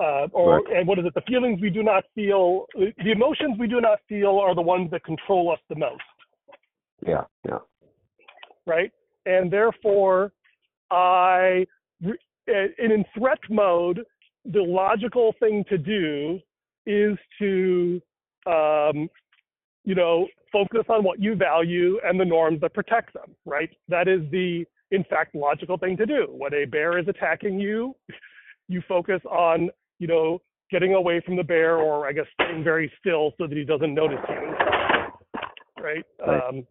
[0.00, 0.78] Uh, or right.
[0.78, 1.12] and what is it?
[1.14, 4.90] The feelings we do not feel, the emotions we do not feel, are the ones
[4.92, 6.00] that control us the most.
[7.06, 7.58] Yeah, yeah.
[8.66, 8.90] Right,
[9.26, 10.32] and therefore,
[10.90, 11.66] I,
[12.02, 14.00] and in threat mode,
[14.46, 16.40] the logical thing to do
[16.86, 18.00] is to,
[18.46, 19.10] um,
[19.90, 23.34] you know, focus on what you value and the norms that protect them.
[23.44, 23.70] Right.
[23.88, 26.28] That is the in fact, logical thing to do.
[26.30, 27.96] When a bear is attacking you,
[28.68, 32.92] you focus on, you know, getting away from the bear or I guess staying very
[33.00, 35.82] still so that he doesn't notice you.
[35.82, 36.04] Right?
[36.24, 36.48] right.
[36.48, 36.66] Um,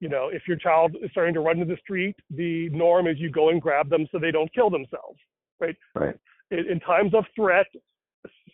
[0.00, 3.16] you know, if your child is starting to run to the street, the norm is
[3.18, 5.18] you go and grab them so they don't kill themselves.
[5.60, 5.76] Right?
[5.94, 6.16] Right.
[6.50, 7.66] In, in times of threat,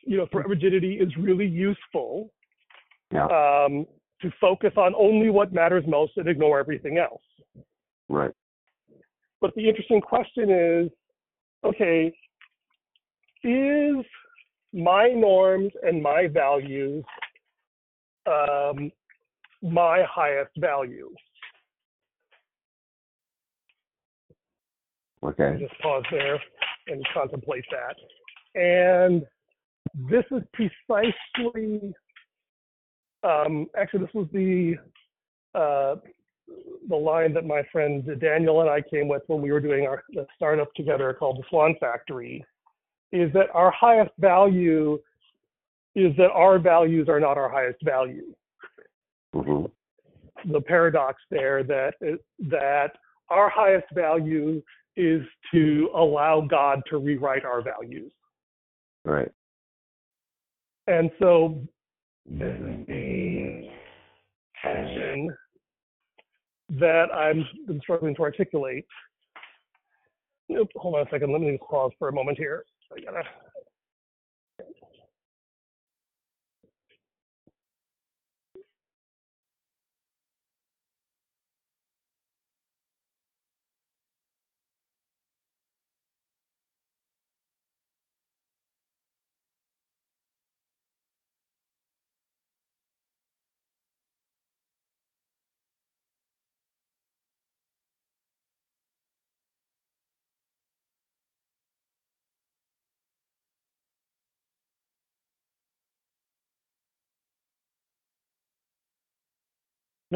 [0.05, 2.31] you know, threat rigidity is really useful.
[3.13, 3.27] Yeah.
[3.27, 3.87] Um,
[4.23, 7.23] to focus on only what matters most and ignore everything else.
[8.09, 8.33] Right.
[9.41, 10.91] But the interesting question is
[11.65, 12.13] okay,
[13.43, 14.05] is
[14.73, 17.05] my norms and my values
[18.27, 18.91] um,
[19.63, 21.11] my highest value?
[25.25, 25.57] Okay.
[25.59, 26.41] Just pause there
[26.89, 28.61] and contemplate that.
[28.61, 29.23] And
[30.09, 31.93] this is precisely,
[33.27, 34.77] um, actually, this was the
[35.55, 35.97] uh,
[36.89, 40.05] the line that my friend Daniel and I came with when we were doing our
[40.37, 42.45] startup together called the Swan Factory
[43.13, 44.99] is that our highest value
[45.95, 48.33] is that our values are not our highest value.
[49.35, 50.53] Mm-hmm.
[50.53, 51.95] The paradox there that
[52.39, 52.91] that
[53.31, 54.63] our highest value
[54.97, 58.13] is to allow God to rewrite our values.
[59.05, 59.31] Right.
[60.87, 61.61] And so
[64.63, 65.31] tension
[66.71, 68.87] that I'm been struggling to articulate.
[70.49, 71.33] Nope, hold on a second.
[71.33, 72.65] Let me pause for a moment here.
[72.97, 73.23] I gotta.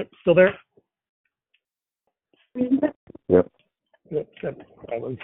[0.01, 0.59] Yep, Still there?
[2.55, 3.51] Yep.
[4.11, 4.59] Yep, yep.
[4.91, 5.17] I was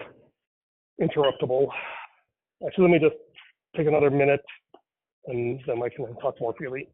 [1.01, 1.68] interruptible.
[2.66, 3.16] Actually, let me just
[3.74, 4.45] take another minute
[5.29, 6.89] and then I can talk more freely.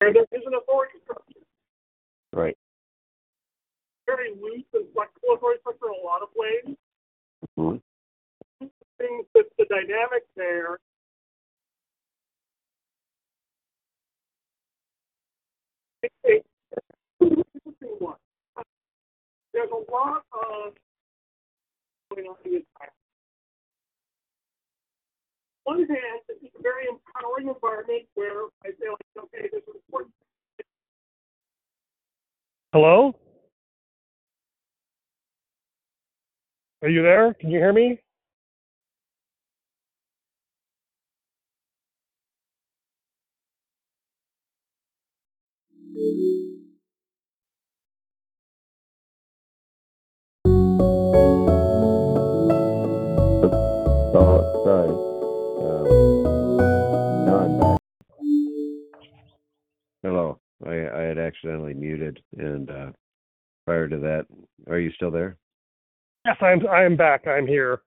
[0.00, 0.89] And there is an authority structure,
[2.32, 2.56] Right.
[4.06, 6.76] very loose and flexible authority structure in a lot of ways.
[7.56, 7.76] hmm
[8.98, 10.78] Things that the dynamic there
[16.02, 16.42] it's a
[17.24, 18.16] interesting one.
[19.52, 20.74] There's a lot of
[22.10, 22.62] going on in this.
[25.66, 29.74] On one hand, it's a very empowering environment where I feel like, okay, this is
[29.86, 30.14] important.
[32.72, 33.12] Hello?
[36.82, 37.34] Are you there?
[37.34, 37.98] Can you hear me?
[54.14, 55.09] Oh, sorry.
[60.66, 62.90] I, I had accidentally muted, and uh,
[63.66, 64.26] prior to that,
[64.68, 65.36] are you still there?
[66.24, 66.66] Yes, I'm.
[66.66, 67.26] I am back.
[67.26, 67.80] I'm here.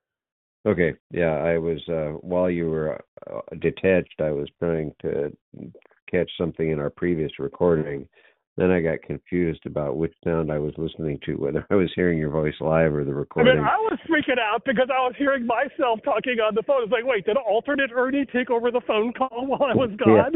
[0.66, 0.94] Okay.
[1.12, 3.00] Yeah, I was uh, while you were
[3.30, 4.20] uh, detached.
[4.20, 5.32] I was trying to
[6.10, 8.08] catch something in our previous recording.
[8.56, 12.20] Then I got confused about which sound I was listening to, whether I was hearing
[12.20, 13.54] your voice live or the recording.
[13.54, 16.84] I mean, I was freaking out because I was hearing myself talking on the phone.
[16.84, 20.30] It's like, wait, did alternate Ernie take over the phone call while I was Yeah.
[20.30, 20.34] gone?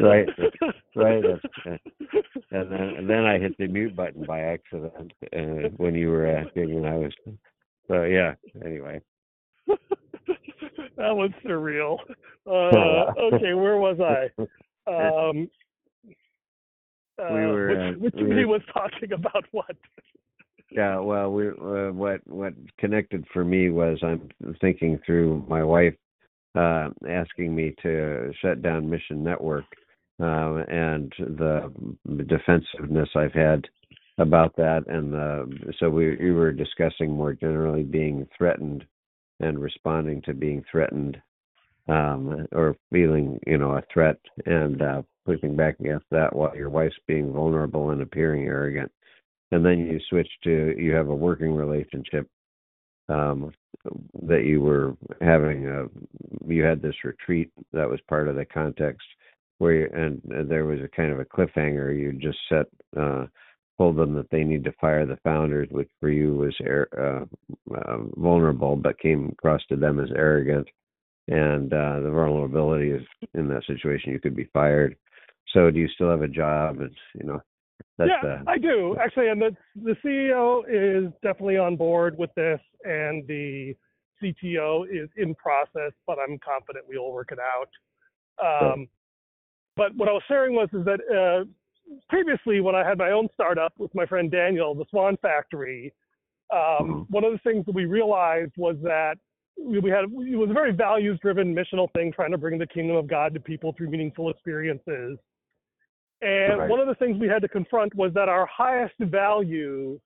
[0.00, 0.28] Right.
[0.96, 1.24] right.
[2.50, 6.26] and then and then I hit the mute button by accident uh, when you were
[6.26, 7.12] asking, and I was.
[7.86, 8.34] So yeah.
[8.64, 9.00] Anyway.
[9.68, 11.98] that was surreal.
[12.46, 14.30] Uh, okay, where was I?
[14.90, 15.50] Um,
[17.18, 19.76] uh, We were, uh, which, which we he were- was talking about what?
[20.70, 24.28] Yeah, well, we uh, what what connected for me was I'm
[24.60, 25.94] thinking through my wife
[26.54, 29.64] uh, asking me to shut down Mission Network
[30.20, 31.72] um, and the
[32.26, 33.64] defensiveness I've had
[34.18, 38.84] about that, and uh, so we we were discussing more generally being threatened
[39.40, 41.16] and responding to being threatened
[41.88, 46.70] um, or feeling you know a threat and uh, pushing back against that while your
[46.70, 48.90] wife's being vulnerable and appearing arrogant.
[49.52, 52.26] And then you switch to you have a working relationship
[53.10, 53.52] um
[54.22, 55.84] that you were having a
[56.46, 59.06] you had this retreat that was part of the context
[59.58, 61.98] where you, and, there was a kind of a cliffhanger.
[61.98, 62.66] You just set
[62.98, 63.26] uh
[63.76, 66.56] told them that they need to fire the founders which for you was
[66.98, 67.24] uh,
[67.76, 70.66] uh, vulnerable but came across to them as arrogant.
[71.28, 73.02] And uh the vulnerability is
[73.34, 74.96] in that situation you could be fired
[75.52, 76.80] so do you still have a job?
[76.80, 77.42] And you know
[77.96, 78.96] that's yeah, uh, I do.
[79.00, 83.74] actually, and the the CEO is definitely on board with this, and the
[84.22, 88.72] CTO is in process, but I'm confident we'll work it out.
[88.72, 88.88] Um,
[89.76, 91.44] but what I was sharing was is that uh,
[92.08, 95.92] previously, when I had my own startup with my friend Daniel, the Swan Factory,
[96.52, 99.16] um, one of the things that we realized was that
[99.62, 102.66] we we had it was a very values driven missional thing trying to bring the
[102.66, 105.18] kingdom of God to people through meaningful experiences.
[106.20, 106.68] And Right.
[106.68, 110.00] one of the things we had to confront was that our highest value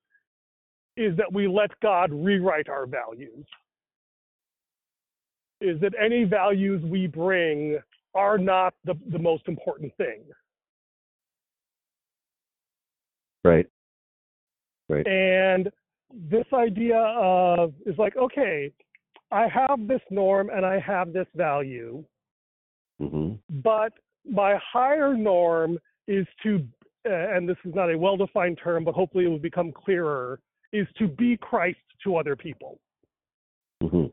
[0.97, 3.47] is that we let God rewrite our values.
[5.61, 7.79] Is that any values we bring
[8.15, 10.23] are not the, the most important thing.
[13.45, 13.67] right
[14.89, 15.71] right And
[16.15, 18.73] this idea of is like, okay,
[19.31, 22.05] I have this norm and I have this value,
[23.01, 23.33] hmm
[23.63, 23.93] but
[24.31, 25.79] my higher norm
[26.09, 26.67] is to,
[27.09, 30.41] uh, and this is not a well defined term, but hopefully it will become clearer,
[30.73, 32.79] is to be Christ to other people.
[33.83, 34.07] hmm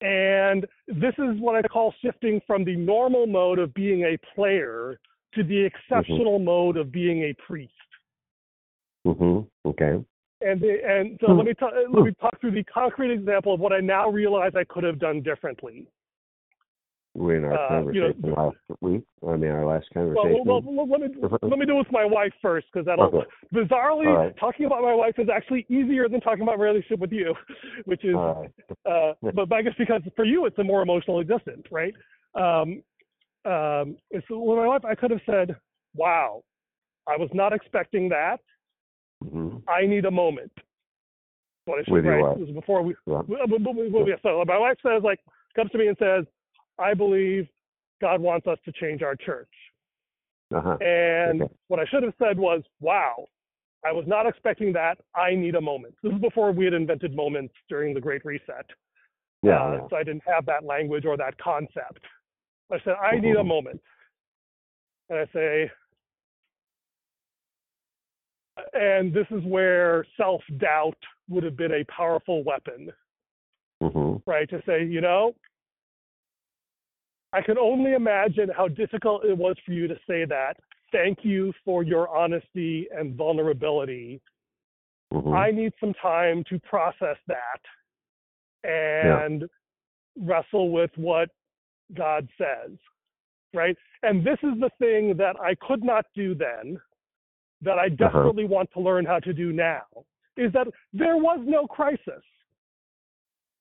[0.00, 4.98] And this is what I call shifting from the normal mode of being a player
[5.34, 7.72] to the exceptional mode of being a priest.
[9.04, 10.04] hmm Okay.
[10.40, 13.60] And the, and so let me ta- let me talk through the concrete example of
[13.60, 15.86] what I now realize I could have done differently.
[17.14, 19.04] We in our Uh, you know, conversation last week.
[19.26, 20.42] I mean, our last conversation.
[20.44, 21.08] well, well, let me
[21.42, 23.24] let me do it with my wife first because that'll Okay.
[23.52, 24.36] bizarrely right.
[24.36, 27.34] talking about my wife is actually easier than talking about my relationship with you,
[27.84, 28.50] which is right.
[28.86, 31.94] uh, but I guess because for you it's a more emotionally distant, right?
[32.34, 32.82] Um,
[33.44, 33.96] um,
[34.28, 35.54] so with my wife, I could have said,
[35.94, 36.42] "Wow,
[37.06, 38.40] I was not expecting that.
[39.22, 40.52] hmm I need a moment.
[41.66, 42.94] What I should With your write was before we.
[43.06, 43.22] Yeah.
[43.28, 45.20] well, well, well, well, yeah, So my wife says, like,
[45.56, 46.24] comes to me and says,
[46.78, 47.48] "I believe
[48.00, 49.50] God wants us to change our church."
[50.54, 50.76] Uh-huh.
[50.80, 51.54] And Okay.
[51.68, 53.26] what I should have said was, "Wow,
[53.84, 54.98] I was not expecting that.
[55.14, 58.66] I need a moment." This is before we had invented moments during the Great Reset.
[59.42, 59.62] Yeah.
[59.62, 59.88] Uh, yeah.
[59.88, 62.00] So I didn't have that language or that concept.
[62.70, 63.46] I said, I need a Mhm.
[63.46, 63.82] moment.
[65.10, 65.70] And I say,
[68.72, 70.96] and this is where self doubt
[71.28, 72.92] would have been a powerful weapon,
[73.80, 74.48] hmm right?
[74.48, 75.34] To say, you know,
[77.34, 80.54] I can only imagine how difficult it was for you to say that.
[80.92, 84.20] Thank you for your honesty and vulnerability.
[85.12, 87.62] hmm I need some time to process that
[88.62, 89.44] and
[90.16, 91.28] wrestle with what
[91.94, 92.70] God says,
[93.52, 93.76] right?
[94.04, 96.78] And this is the thing that I could not do then,
[97.62, 99.82] that I desperately want to learn how to do now,
[100.36, 102.22] is that there was no crisis,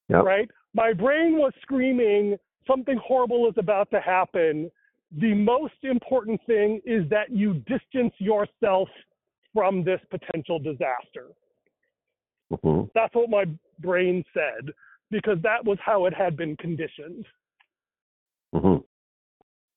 [0.09, 0.24] Yep.
[0.24, 0.49] right?
[0.76, 2.38] My brain was screaming,
[2.68, 4.72] something horrible is about to happen.
[5.18, 8.89] The most important thing is that you distance yourself
[9.53, 11.28] from this potential disaster.
[12.61, 13.45] hmm That's what my
[13.80, 14.74] brain said
[15.11, 17.26] because that was how it had been conditioned.
[18.53, 18.78] hmm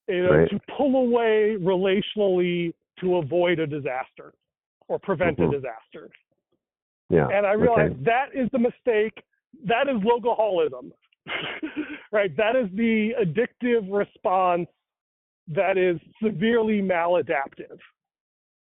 [0.08, 0.48] You know, Right.
[0.50, 4.32] to pull away relationally to avoid a disaster
[4.88, 5.48] or prevent Mhm.
[5.48, 6.10] a disaster.
[7.10, 7.28] Yeah.
[7.28, 7.62] And I okay.
[7.62, 9.22] realized that is the mistake.
[9.64, 10.92] That is logoholism,
[12.12, 12.34] right?
[12.36, 14.68] That is the addictive response
[15.48, 17.78] that is severely maladaptive.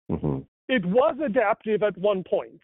[0.09, 0.39] hmm
[0.69, 2.61] it was adaptive at one point.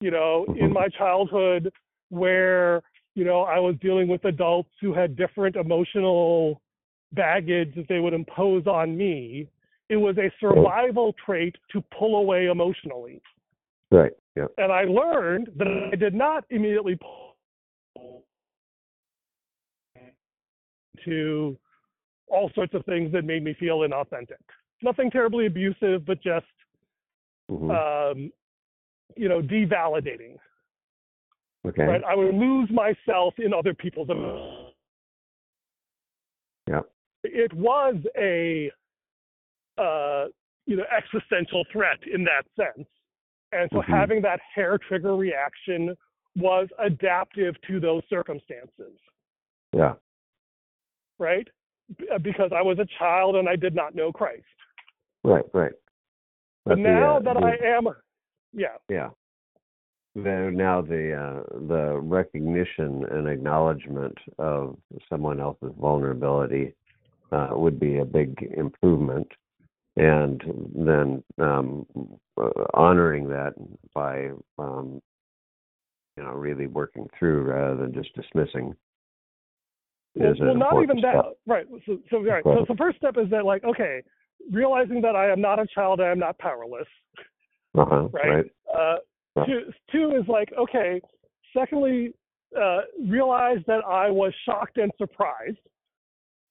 [0.00, 0.72] You know, in Mhm.
[0.72, 1.72] my childhood,
[2.10, 2.82] where
[3.14, 6.60] you know I was dealing with adults who had different emotional
[7.12, 9.48] baggage that they would impose on me.
[9.88, 13.20] It was a survival trait to pull away emotionally,
[13.90, 14.12] Right.
[14.36, 14.46] Yeah.
[14.58, 17.23] and I learned that I did not immediately pull
[21.04, 21.56] to
[22.28, 24.40] all sorts of things that made me feel inauthentic.
[24.82, 26.46] Nothing terribly abusive, but just
[27.48, 28.32] hmm um,
[29.16, 30.36] you know, devalidating.
[31.66, 31.84] okay.
[31.84, 32.02] Right?
[32.04, 34.74] I would lose myself in other people's emotions.
[36.68, 36.80] Yeah.
[37.22, 38.72] It was a,
[39.78, 40.26] uh,
[40.66, 42.88] you know, existential threat in that sense,
[43.52, 43.84] and so Mhm.
[43.84, 45.96] having that hair trigger reaction
[46.36, 48.98] was adaptive to those circumstances,
[49.72, 49.94] Yeah.
[51.18, 51.46] Right?
[52.12, 54.44] Uh, Because I was a child and I did not know Christ.
[55.22, 55.44] Right.
[55.52, 55.72] Right.
[56.64, 57.88] But the, now uh, that the- I am,
[58.52, 59.10] yeah, Yeah.
[60.16, 66.72] The, now the uh, the recognition and acknowledgement of someone else's vulnerability
[67.32, 69.26] uh, would be a big improvement,
[69.96, 70.40] and
[70.72, 71.84] then um,
[72.40, 73.54] uh, honoring that
[73.92, 75.02] by um,
[76.16, 78.72] you know really working through rather than just dismissing.
[80.16, 81.14] Well, is well, not even that.
[81.14, 81.32] step.
[81.46, 81.66] Right.
[81.86, 82.44] So, so, right.
[82.44, 84.02] So the first step is that, like, okay,
[84.52, 86.86] realizing that I am not a child, I am not powerless.
[87.76, 88.28] Uh-huh, Right.
[88.28, 88.44] right.
[88.72, 88.98] Uh,
[89.36, 89.44] Yeah.
[89.46, 91.00] two, two is like, okay.
[91.52, 92.14] Secondly,
[92.56, 95.58] uh, realize that I was shocked and surprised,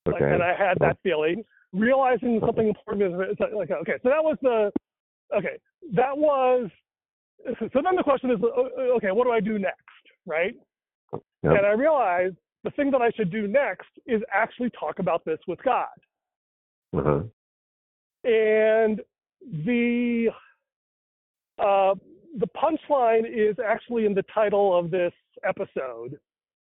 [0.06, 0.34] like, Okay.
[0.34, 1.46] and I had that feeling.
[1.72, 3.98] Realizing something important is like, like, okay.
[4.04, 4.72] So that was the,
[5.36, 5.58] okay,
[5.94, 6.70] that was.
[7.60, 8.48] So then the question is, uh,
[8.98, 9.82] okay, what do I do next,
[10.26, 10.56] right?
[11.14, 11.22] Yep.
[11.44, 15.40] And I realized the thing that I should do next is actually talk about this
[15.48, 15.88] with God.
[16.96, 17.22] Uh-huh.
[18.24, 19.02] and
[19.66, 20.28] the
[21.58, 21.96] uh,
[22.40, 26.20] the punchline is actually in the title of this episode,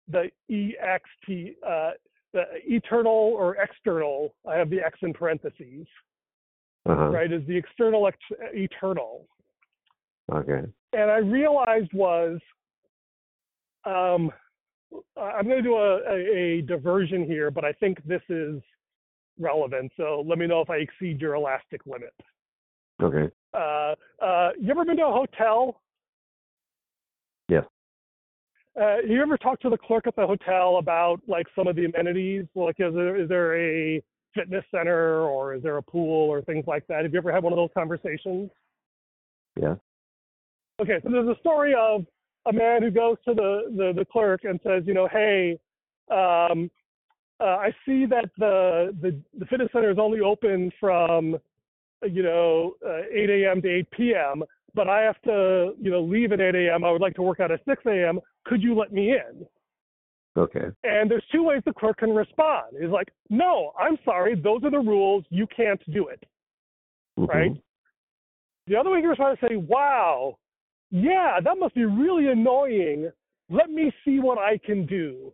[0.09, 1.91] the ext, uh,
[2.33, 4.35] the eternal or external.
[4.49, 5.87] I have the X in parentheses.
[6.85, 7.11] Uh-huh.
[7.11, 8.17] Right, is the external ex-
[8.53, 9.29] eternal.
[10.33, 10.63] Okay.
[10.93, 12.41] And I realized was,
[13.85, 14.33] um,
[15.21, 18.61] I'm going to do a, a, a diversion here, but I think this is
[19.39, 19.93] relevant.
[19.97, 22.15] So let me know if I exceed your elastic limit.
[23.03, 23.33] Okay.
[23.55, 25.81] Uh, uh, you ever been to a hotel?
[27.49, 27.65] Yes.
[28.81, 31.85] Uh, you ever talked to the clerk at the hotel about like some of the
[31.85, 32.45] amenities?
[32.55, 34.03] Like, is there is there a
[34.35, 37.03] fitness center or is there a pool or things like that?
[37.03, 38.51] Have you ever had one of those conversations?
[39.61, 39.75] Yeah.
[40.81, 42.07] Okay, so there's a story of
[42.47, 45.59] a man who goes to the the, the clerk and says, you know, hey,
[46.11, 46.71] um,
[47.41, 51.39] uh, I see that the, the the fitness center is only open from
[52.05, 53.63] you know, uh, 8 a.m.
[53.63, 54.43] to 8 p.m.,
[54.75, 56.85] but I have to, you know, leave at 8 a.m.
[56.85, 58.19] I would like to work out at 6 a.m.
[58.47, 59.47] Could you let me in?
[60.37, 60.69] Okay.
[60.83, 62.75] And there's two ways the clerk can respond.
[62.81, 65.25] Is like, no, I'm sorry, those are the rules.
[65.29, 66.25] You can't do it,
[67.19, 67.29] Mhm.
[67.29, 67.53] right?
[68.67, 70.39] The other way you're trying to say, wow,
[70.93, 73.11] yeah, that must be really annoying.
[73.49, 75.33] Let me see what I can do.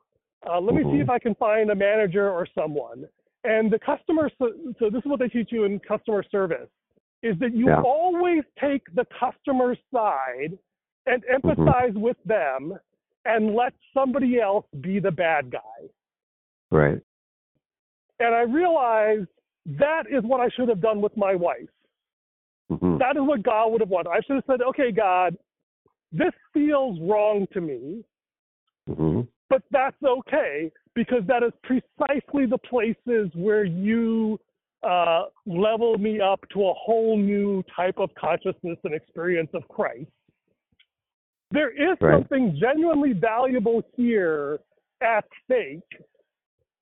[0.49, 1.03] Uh, let me see Mhm.
[1.03, 3.07] if I can find a manager or someone.
[3.43, 6.71] And the customer, so, so this is what they teach you in customer service,
[7.23, 7.83] is that you Yeah.
[7.83, 10.57] always take the customer's side
[11.07, 11.49] and Mm-hmm.
[11.49, 12.79] empathize with them
[13.25, 15.91] and let somebody else be the bad guy.
[16.71, 17.03] Right.
[18.21, 19.29] And I realized
[19.67, 21.69] that is what I should have done with my wife.
[22.69, 24.11] hmm That is what God would have wanted.
[24.11, 25.37] I should have said, okay, God,
[26.13, 28.05] this feels wrong to me,
[28.87, 34.39] hmm but that's okay because that is precisely the places where you
[34.83, 40.11] uh, level me up to a whole new type of consciousness and experience of Christ.
[41.51, 42.15] There is Right.
[42.15, 44.61] something genuinely valuable here
[45.01, 45.81] at stake.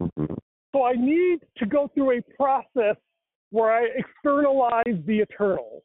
[0.00, 0.34] hmm
[0.74, 2.96] So I need to go through a process
[3.50, 5.82] where I externalize the eternal,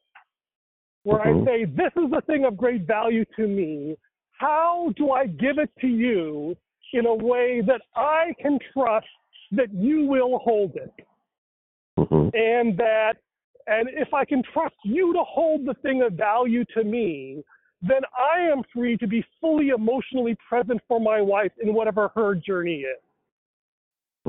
[1.04, 1.42] where Mhm.
[1.42, 3.96] I say, This is a thing of great value to me.
[4.32, 6.56] How do I give it to you
[6.92, 9.06] in a way that I can trust
[9.52, 10.92] that you will hold it?
[11.96, 13.18] hmm And that,
[13.66, 17.44] and if I can trust you to hold the thing of value to me,
[17.82, 22.34] then I am free to be fully emotionally present for my wife in whatever her
[22.34, 23.02] journey is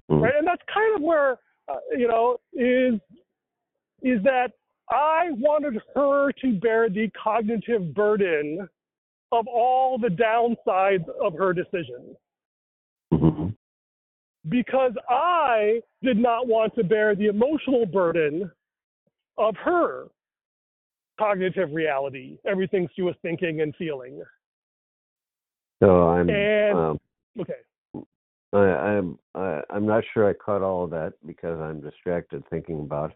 [0.10, 0.34] hmm right?
[0.38, 3.00] And that's kind of where uh, you know is
[4.02, 4.52] is that
[4.90, 8.68] I wanted her to bear the cognitive burden
[9.32, 12.16] of all the downsides of her decision
[13.12, 13.48] hmm
[14.50, 18.52] because I did not want to bear the emotional burden
[19.38, 20.08] of her
[21.18, 24.22] cognitive reality, everything she was thinking and feeling.
[25.82, 27.00] So I'm And- um,
[27.40, 27.54] Okay.
[28.52, 32.82] I, I'm I, I'm not sure I caught all of that because I'm distracted thinking
[32.82, 33.14] about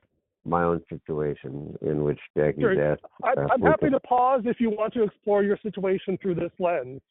[0.47, 2.91] my own situation in which Jackie's Sure.
[2.91, 3.03] asked.
[3.23, 6.51] I'm, uh, I'm happy to pause if you want to explore your situation through this
[6.59, 7.01] lens.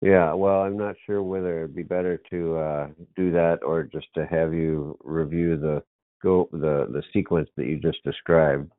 [0.00, 4.08] Yeah, well, I'm not sure whether it'd be better to uh, do that or just
[4.14, 5.82] to have you review the
[6.22, 8.72] go the the sequence that you just described.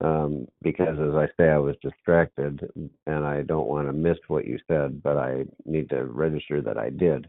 [0.00, 2.70] Um, because as I say, I was distracted
[3.08, 6.78] and I don't want to miss what you said, but I need to register that
[6.78, 7.28] I did.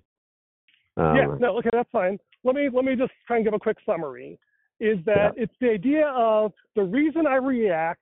[0.96, 2.20] Um, yeah, no, okay, that's fine.
[2.44, 4.38] Let me let me just try and give a quick summary.
[4.80, 8.02] Is that it's the idea of the reason I react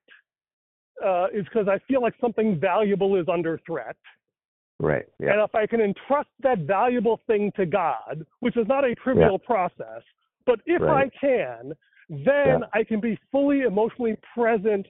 [1.04, 3.96] uh, is because I feel like something valuable is under threat,
[4.80, 5.06] Right.
[5.18, 5.32] Yeah.
[5.32, 9.38] and if I can entrust that valuable thing to God, which is not a trivial
[9.38, 10.02] process,
[10.46, 11.06] but if Right.
[11.12, 11.72] I can,
[12.08, 12.68] then Yeah.
[12.72, 14.86] I can be fully emotionally present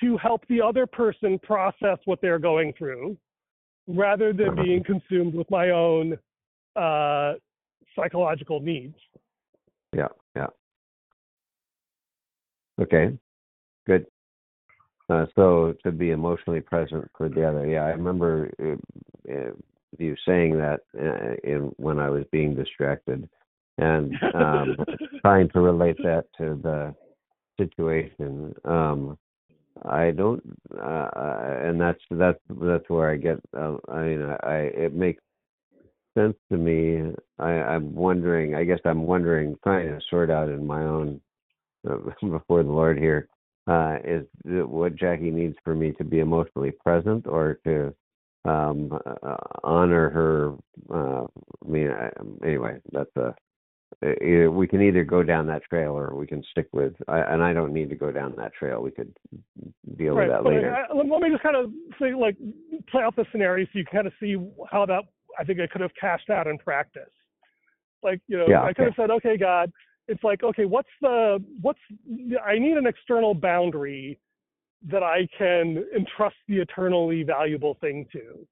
[0.00, 3.16] to help the other person process what they're going through,
[3.86, 4.62] rather than Uh-huh.
[4.62, 6.18] being consumed with my own
[6.76, 7.34] uh,
[7.96, 8.96] psychological needs.
[9.94, 10.08] Yeah.
[12.80, 13.16] Okay.
[13.86, 14.06] Good.
[15.08, 19.50] Uh, so to be emotionally present for the other, yeah, I remember uh, uh,
[19.98, 23.28] you saying that uh, in when I was being distracted,
[23.78, 24.76] and um,
[25.20, 26.94] trying to relate that to the
[27.58, 28.54] situation.
[28.64, 29.18] Um,
[29.82, 30.42] I don't,
[30.76, 33.40] uh, uh, and that's that's that's where I get.
[33.56, 35.22] Uh, I mean, I it makes
[36.16, 37.12] sense to me.
[37.40, 38.54] I, I'm wondering.
[38.54, 41.20] I guess I'm wondering, trying to sort out in my own
[42.20, 43.28] before the Lord here
[43.66, 47.94] uh, is what Jackie needs for me to be emotionally present or to
[48.44, 50.54] um, uh, honor her.
[50.92, 51.26] Uh,
[51.64, 52.10] I mean, I,
[52.44, 53.34] anyway, that's a.
[54.02, 57.42] uh, We can either go down that trail or we can stick with, I, and
[57.42, 58.80] I don't need to go down that trail.
[58.80, 59.14] We could
[59.98, 60.74] deal with that later.
[60.74, 61.70] I, let let me just kind of
[62.00, 62.36] say, like,
[62.90, 64.36] play out the scenario so you can kind of see
[64.70, 65.04] how that
[65.38, 67.12] I think I could have cashed out in practice.
[68.02, 68.94] Like, you know, Yeah, I could okay.
[68.96, 69.70] have said, okay, God,
[70.10, 71.78] it's like, okay, what's the what's
[72.44, 74.18] I need an external boundary
[74.88, 78.46] that I can entrust the eternally valuable thing to.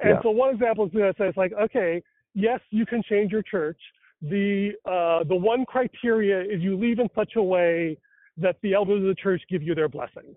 [0.00, 0.22] And Yeah.
[0.22, 2.02] so one example is that it's like, okay,
[2.34, 3.80] yes, you can change your church.
[4.22, 7.98] The uh, the one criteria is you leave in such a way
[8.36, 10.34] that the elders of the church give you their blessing,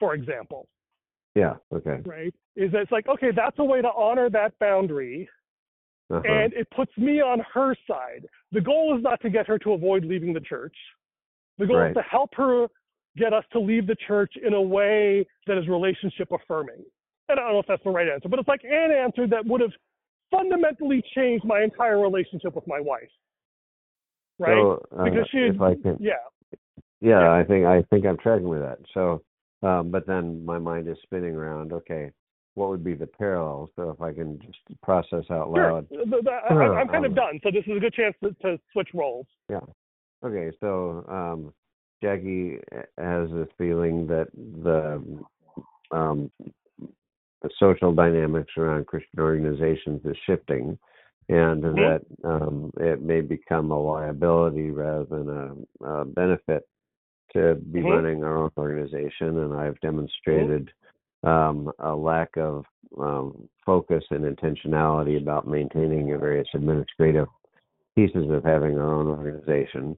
[0.00, 0.68] for example,
[1.34, 1.56] Yeah.
[1.72, 1.98] Okay.
[2.04, 2.34] right?
[2.56, 5.28] Is that it's like, okay, that's a way to honor that boundary,
[6.12, 6.22] Uh-huh.
[6.24, 8.26] and it puts me on her side.
[8.52, 10.76] The goal is not to get her to avoid leaving the church.
[11.58, 11.90] The goal Right.
[11.90, 12.66] is to help her
[13.16, 16.84] get us to leave the church in a way that is relationship affirming.
[17.28, 19.46] And I don't know if that's the right answer, but it's like an answer that
[19.46, 19.72] would have
[20.30, 23.10] fundamentally changed my entire relationship with my wife.
[24.38, 24.56] Right?
[24.56, 26.12] So, uh, because she can, yeah.
[27.00, 27.32] yeah, yeah.
[27.32, 28.78] I think I think I'm tracking with that.
[28.92, 29.22] So,
[29.62, 31.72] um, but then my mind is spinning around.
[31.72, 32.10] Okay,
[32.54, 33.70] what would be the parallel?
[33.76, 35.86] So if I can just process out loud.
[35.90, 38.88] The- I, I'm kind of done, so this is a good chance to, to switch
[38.94, 39.26] roles.
[39.48, 39.60] Yeah.
[40.24, 41.52] Okay, so um,
[42.02, 42.58] Jackie
[42.98, 44.28] has this feeling that
[44.62, 45.02] the
[45.90, 46.30] um,
[47.42, 50.78] the social dynamics around Christian organizations is shifting,
[51.28, 51.76] and Mhm.
[51.76, 55.28] that um, it may become a liability rather than
[55.80, 56.68] a, a benefit
[57.32, 57.90] to be Mhm.
[57.90, 59.38] running our own organization.
[59.38, 60.70] And I've demonstrated
[61.22, 62.64] um, a lack of
[62.98, 67.28] um, focus and intentionality about maintaining the various administrative
[67.94, 69.96] pieces of having our own organization.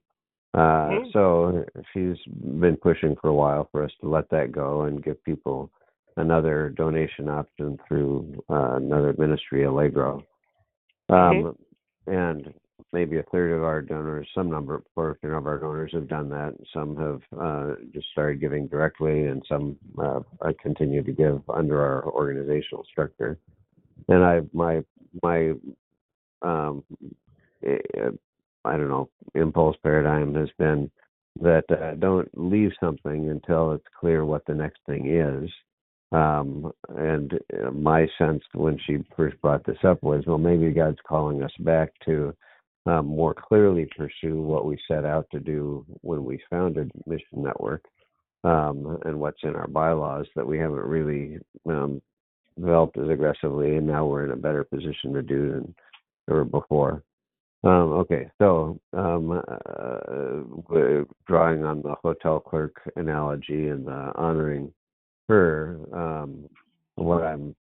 [0.55, 1.13] Uh, Mhm.
[1.13, 2.19] So she's
[2.61, 5.71] been pushing for a while for us to let that go and give people
[6.17, 10.23] another donation option through uh, another ministry, Allegro.
[11.09, 11.57] Um,
[12.07, 12.53] And
[12.93, 16.55] maybe a third of our donors, some number, portion of our donors have done that.
[16.73, 20.21] Some have uh, just started giving directly, and some uh,
[20.61, 23.39] continue to give under our organizational structure.
[24.09, 24.85] And I, my,
[25.23, 25.53] my,
[26.43, 26.85] um,
[27.67, 27.77] eh,
[28.65, 30.91] I don't know, impulse paradigm has been
[31.41, 35.51] that uh, don't leave something until it's clear what the next thing is.
[36.13, 40.99] Um, and uh, my sense when she first brought this up was, well, maybe God's
[41.07, 42.35] calling us back to
[42.87, 47.85] um, more clearly pursue what we set out to do when we founded Mission Network
[48.45, 52.03] um, and what's in our bylaws that we haven't really um,
[52.59, 55.75] developed as aggressively, and now we're in a better position to do than
[56.31, 57.03] ever before.
[57.65, 64.71] Um, okay, so um, uh, drawing on the hotel clerk analogy and honoring
[65.29, 66.45] her, um,
[66.97, 67.57] what I'm,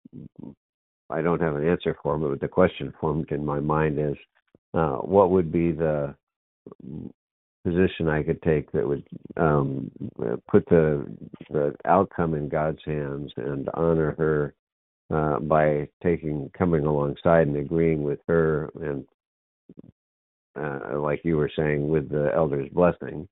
[1.08, 4.14] I don't have an answer for, but the question formed in my mind is,
[4.74, 6.14] uh, what would be the
[7.64, 9.04] position I could take that would
[9.36, 9.90] um,
[10.48, 11.06] put the
[11.50, 14.54] the outcome in God's hands and honor her
[15.10, 19.04] uh, by taking coming alongside and agreeing with her and
[20.58, 23.26] uh, like you were saying with the elder's blessing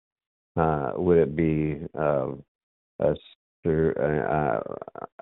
[0.56, 2.28] uh, would it be uh,
[3.64, 4.60] a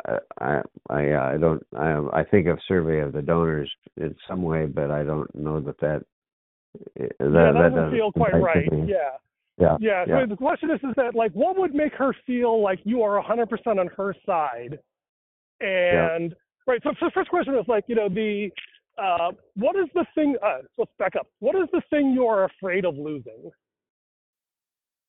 [0.06, 4.42] uh, I I I don't I I think of survey of the donors in some
[4.42, 6.02] way, but I don't know that that
[6.84, 8.70] that, yeah, that, that doesn't feel quite right.
[8.72, 8.86] me.
[8.88, 9.16] Yeah.
[9.58, 9.76] Yeah.
[9.80, 10.04] Yeah.
[10.06, 10.26] So yeah.
[10.26, 13.78] the question is, is that like, what would make her feel like you are 100%
[13.78, 14.78] on her side?
[15.60, 16.34] And
[16.66, 16.80] right.
[16.82, 18.50] So, so the first question is like, you know, the
[18.98, 20.36] uh, what is the thing?
[20.42, 21.26] Uh, let's back up.
[21.40, 23.50] What is the thing you are afraid of losing?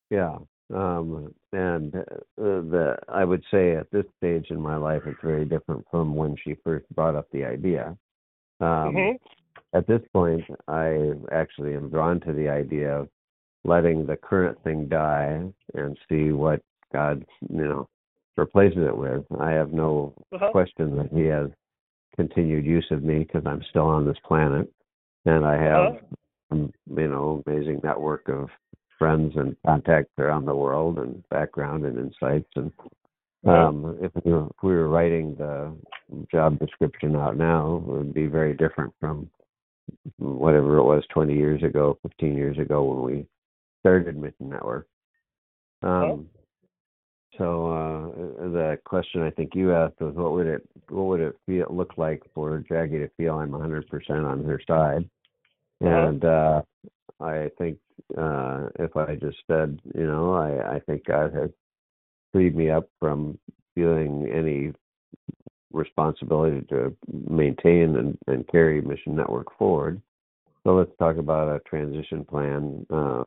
[0.09, 0.37] Yeah.
[0.73, 2.03] Um, and uh,
[2.37, 6.35] the I would say at this stage in my life, it's very different from when
[6.43, 7.97] she first brought up the idea.
[8.59, 9.19] Um, Mhm.
[9.73, 13.09] At this point, I actually am drawn to the idea of
[13.63, 16.61] letting the current thing die and see what
[16.91, 17.87] God, you know,
[18.37, 19.25] replaces it with.
[19.39, 20.51] I have no Uh-huh.
[20.51, 21.51] question that He has
[22.15, 24.69] continued use of me because I'm still on this planet,
[25.25, 25.95] and I have,
[26.51, 26.67] Uh-huh.
[26.87, 28.49] you know, amazing network of
[29.01, 32.51] friends and contacts around the world and background and insights.
[32.55, 32.71] And
[33.47, 35.73] um if we were, if we were writing the
[36.31, 39.27] job description out now it would be very different from
[40.19, 43.25] whatever it was 20 years ago 15 years ago when we
[43.79, 44.87] started mission network.
[45.81, 46.29] Um
[47.39, 51.35] so uh the question i think you asked was what would it what would it
[51.47, 53.83] feel look like for jackie to feel i'm 100%
[54.23, 55.09] on her side?
[55.79, 56.61] And uh
[57.21, 57.77] i think
[58.17, 61.49] uh if i just said you know i i think god has
[62.31, 63.37] freed me up from
[63.75, 64.71] feeling any
[65.71, 66.95] responsibility to
[67.29, 70.01] maintain and, and carry mission network forward.
[70.63, 73.23] So let's talk about a transition plan uh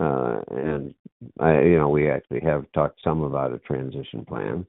[0.00, 0.94] uh and
[1.40, 4.66] i you know we actually have talked some about a transition plan.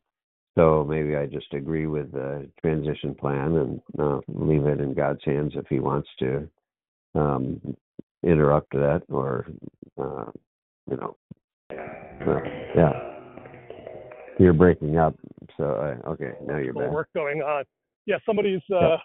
[0.56, 5.24] So maybe i just agree with the transition plan and uh, leave it in god's
[5.24, 6.48] hands if he wants to
[7.16, 7.60] um
[8.24, 9.46] interrupt that or
[9.98, 10.26] uh
[10.90, 11.16] you know
[12.28, 12.40] uh,
[12.76, 12.92] yeah
[14.40, 15.16] you're breaking up
[15.58, 17.64] so uh, okay now you're back work going on.
[18.06, 18.98] Yeah, somebody's uh, Yeah.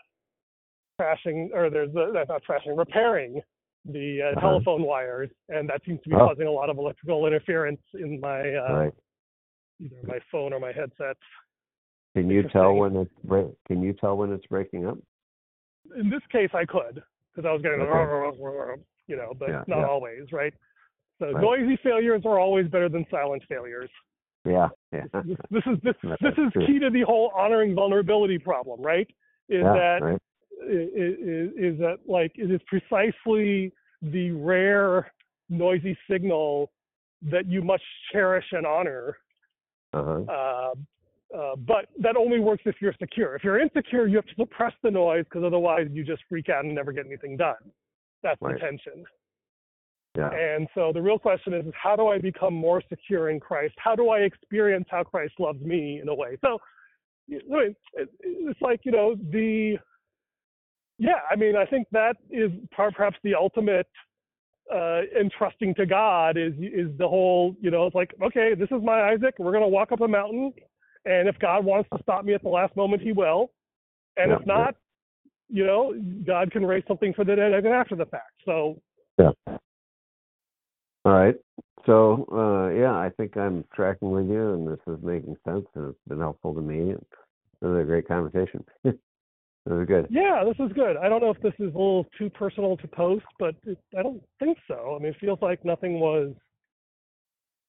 [0.98, 3.40] crashing, or there's a, that's not crashing, repairing
[3.86, 4.40] the uh, Uh-huh.
[4.40, 6.26] telephone wires, and that seems to be Oh.
[6.28, 8.94] causing a lot of electrical interference in my uh, right
[9.80, 11.16] either my phone or my headset.
[12.14, 14.98] can you tell when it's break can you tell when it's breaking up
[15.96, 17.02] In this case, I could
[17.34, 18.82] because I was getting, Okay.
[19.06, 19.86] you know, but Yeah, not yeah.
[19.86, 20.54] always, right?
[21.18, 21.42] So Right.
[21.42, 23.90] noisy failures are always better than silent failures.
[24.44, 26.66] yeah yeah This, this is this this is true.
[26.66, 29.06] key to the whole honoring vulnerability problem, right?
[29.48, 30.20] Is yeah that right
[30.62, 33.72] is, is that like it is precisely
[34.02, 35.12] the rare
[35.48, 36.70] noisy signal
[37.22, 39.16] that you must cherish and honor
[39.92, 40.74] uh-huh uh,
[41.36, 44.72] uh, but that only works if you're secure if you're insecure you have to suppress
[44.82, 47.54] the noise because otherwise you just freak out and never get anything done
[48.22, 48.54] that's Right.
[48.54, 49.04] the tension
[50.16, 50.30] Yeah.
[50.32, 53.74] And so the real question is, is how do I become more secure in Christ?
[53.78, 56.36] How do I experience how Christ loves me in a way?
[56.44, 56.58] So
[57.30, 59.78] I mean, it's like you know the
[60.98, 61.20] yeah.
[61.30, 63.86] I mean, I think that is perhaps the ultimate
[64.74, 68.82] uh, entrusting to God is is the whole you know it's like okay, this is
[68.82, 69.34] my Isaac.
[69.38, 70.52] We're gonna walk up a mountain,
[71.04, 73.50] and if God wants to stop me at the last moment, He will.
[74.16, 74.74] And Yeah, if not,
[75.48, 75.94] you know,
[76.26, 78.32] God can raise something for the dead even after the fact.
[78.44, 78.80] So
[79.18, 79.30] Yeah.
[81.04, 81.34] All right.
[81.86, 85.90] So uh, yeah, I think I'm tracking with you, and this is making sense, and
[85.90, 86.90] it's been helpful to me.
[86.90, 87.06] It
[87.62, 88.64] was a great conversation.
[88.84, 88.98] it
[89.66, 90.06] was good.
[90.10, 90.96] yeah, this is good.
[90.98, 94.02] I don't know if this is a little too personal to post, but it, I
[94.02, 94.94] don't think so.
[94.94, 96.34] I mean, it feels like nothing was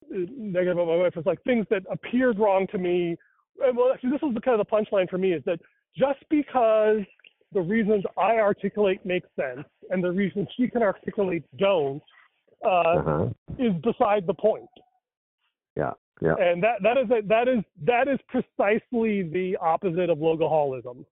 [0.10, 1.14] negative about my wife.
[1.16, 3.18] It's like things that appeared wrong to me.
[3.64, 5.60] And well, actually, this is the kind of the punchline for me is that
[5.98, 7.02] just because
[7.54, 12.02] the reasons I articulate make sense and the reasons she can articulate don't
[12.66, 13.30] uh, Uh-huh.
[13.60, 14.70] is beside the point.
[15.76, 15.94] Yeah.
[16.22, 16.36] Yeah.
[16.40, 21.04] And that that is a, that is that is precisely the opposite of logoholism,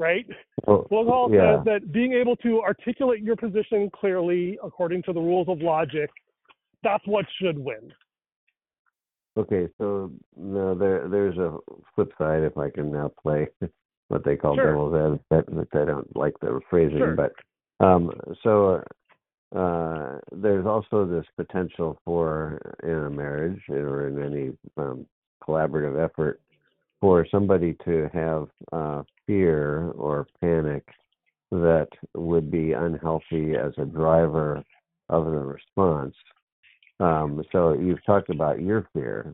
[0.00, 0.26] right?
[0.66, 1.56] Well, Logahol yeah.
[1.56, 6.10] says that being able to articulate your position clearly according to the rules of logic,
[6.82, 7.92] that's what should win.
[9.36, 11.56] Okay, so no, there there's a
[11.94, 13.48] flip side if I can now play
[14.08, 14.72] what they call Sure.
[14.72, 17.14] devil's advocate, which I don't like the phrasing, Sure.
[17.14, 17.32] but
[17.84, 18.10] um,
[18.42, 18.82] so
[19.54, 25.06] uh, there's also this potential for in a marriage or in any um,
[25.42, 26.40] collaborative effort
[27.00, 30.84] for somebody to have uh, fear or panic
[31.50, 34.62] that would be unhealthy as a driver
[35.08, 36.14] of the response.
[37.00, 39.32] Um, so you've talked about your fear.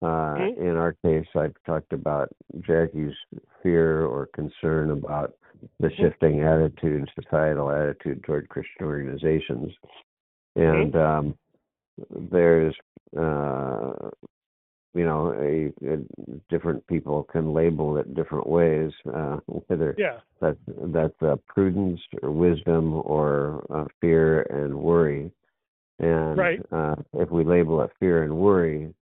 [0.00, 0.58] Uh, Mhm.
[0.58, 2.28] In our case, I've talked about
[2.60, 3.14] Jackie's
[3.62, 5.34] fear or concern about
[5.80, 9.72] the shifting attitude, societal attitude toward Christian organizations.
[10.54, 11.38] And um,
[12.10, 12.74] there's,
[13.16, 14.10] uh,
[14.94, 15.98] you know, a, a
[16.48, 20.20] different people can label it different ways, uh, whether Yeah.
[20.40, 25.32] that's that's uh, prudence or wisdom or uh, fear and worry.
[25.98, 26.62] And Right.
[26.70, 28.94] uh, if we label it fear and worry,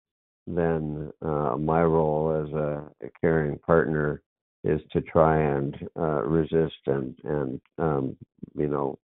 [0.48, 4.22] then uh, my role as a, a caring partner
[4.64, 8.18] is to try and uh, resist and and um,
[8.56, 8.98] you know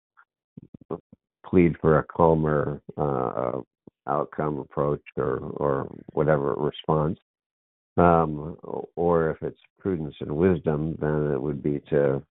[1.45, 3.59] plead for a calmer uh,
[4.07, 7.19] outcome approach or or whatever response.
[7.97, 8.57] Um,
[8.95, 12.23] or if it's prudence and wisdom, then it would be to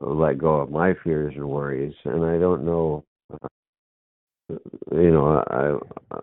[0.00, 1.94] let go of my fears and worries.
[2.04, 3.48] And I don't know, uh,
[4.48, 6.14] you know, I,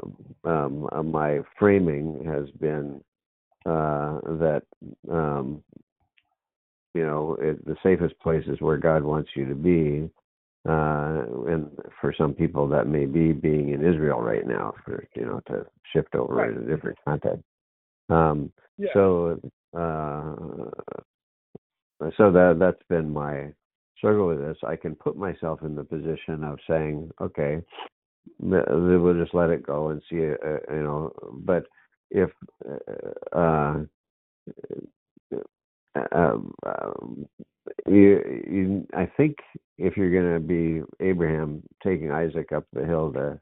[0.45, 3.01] um, uh, my framing has been
[3.65, 4.63] uh, that,
[5.11, 5.63] um,
[6.93, 10.09] you know, it, the safest place is where God wants you to be.
[10.67, 15.25] Uh, and for some people, that may be being in Israel right now, for you
[15.25, 16.55] know, to shift over Right.
[16.55, 17.43] a different context.
[18.09, 18.93] Um, Yeah.
[18.93, 19.39] so,
[19.73, 20.35] uh,
[22.17, 23.53] so that that's been my
[23.97, 24.57] struggle with this.
[24.63, 27.63] I can put myself in the position of saying, okay,
[28.41, 31.13] th- we'll just let it go and see, uh, you know.
[31.33, 31.65] But
[32.09, 32.29] if,
[32.67, 33.83] uh, uh,
[36.13, 37.25] um, um,
[37.87, 39.37] you, you, I think
[39.77, 43.39] if you're going to be Abraham taking Isaac up the hill to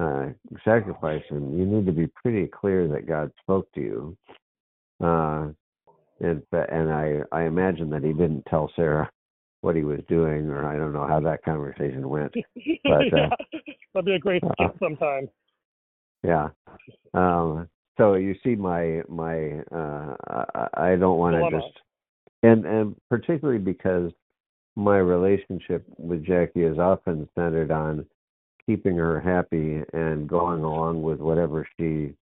[0.00, 0.28] uh,
[0.64, 4.16] sacrifice him, you need to be pretty clear that God spoke to you.
[5.02, 5.48] Uh,
[6.20, 9.10] and and I I imagine that he didn't tell Sarah
[9.64, 12.34] what he was doing, or I don't know how that conversation went.
[12.84, 13.30] But, uh.
[13.94, 15.28] That'd be a great uh, sometime.
[16.22, 16.48] Yeah.
[17.14, 20.14] Um, so you see my my uh,
[20.54, 21.80] I, I don't want to just
[22.42, 24.10] and and particularly because
[24.76, 28.04] my relationship with Jackie is often centered on
[28.66, 32.14] keeping her happy and going along with whatever she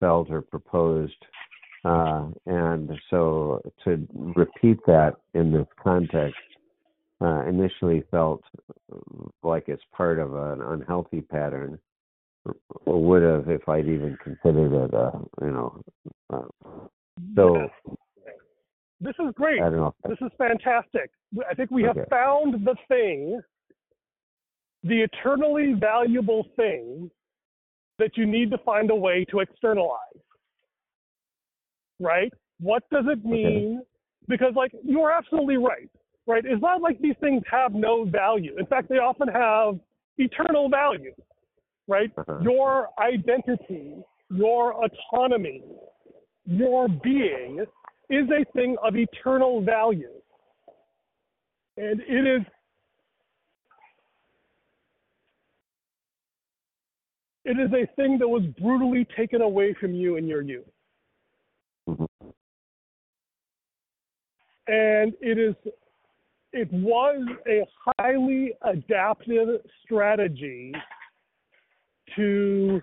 [0.00, 1.14] felt or proposed.
[1.84, 6.40] Uh, and so to repeat that in this context
[7.20, 8.42] uh, initially felt
[9.42, 11.78] like it's part of an unhealthy pattern
[12.84, 15.80] or would have if I'd even considered it, uh, you know.
[16.32, 16.86] Uh,
[17.36, 17.70] so
[19.00, 19.60] This is great.
[19.60, 19.94] I don't know.
[20.08, 21.10] This is fantastic.
[21.48, 23.40] I think we have found the thing,
[24.82, 27.10] the eternally valuable thing
[27.98, 29.98] that you need to find a way to externalize.
[32.00, 32.32] Right?
[32.60, 33.82] What does it mean?
[34.26, 35.90] Because, like, you are absolutely right.
[36.26, 36.44] Right?
[36.44, 38.56] It's not like these things have no value.
[38.58, 39.78] In fact, they often have
[40.18, 41.14] eternal value.
[41.86, 42.10] Right?
[42.16, 42.38] Uh-huh.
[42.42, 43.96] Your identity,
[44.30, 45.62] your autonomy,
[46.46, 47.64] your being
[48.10, 50.10] is a thing of eternal value.
[51.76, 52.46] And it is
[57.46, 60.64] It is a thing that was brutally taken away from you in your youth.
[61.86, 62.08] Mhm.
[64.66, 65.54] And it is
[66.54, 67.66] it was a
[67.98, 70.72] highly adaptive strategy
[72.14, 72.80] to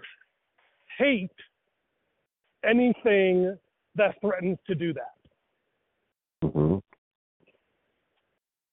[0.97, 1.32] hate
[2.67, 3.57] anything
[3.95, 5.15] that threatens to do that.
[6.43, 6.84] Mhm.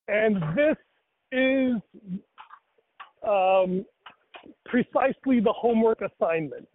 [0.09, 0.77] And this
[1.31, 1.81] is
[3.23, 3.87] um,
[4.65, 6.69] precisely the homework assignment.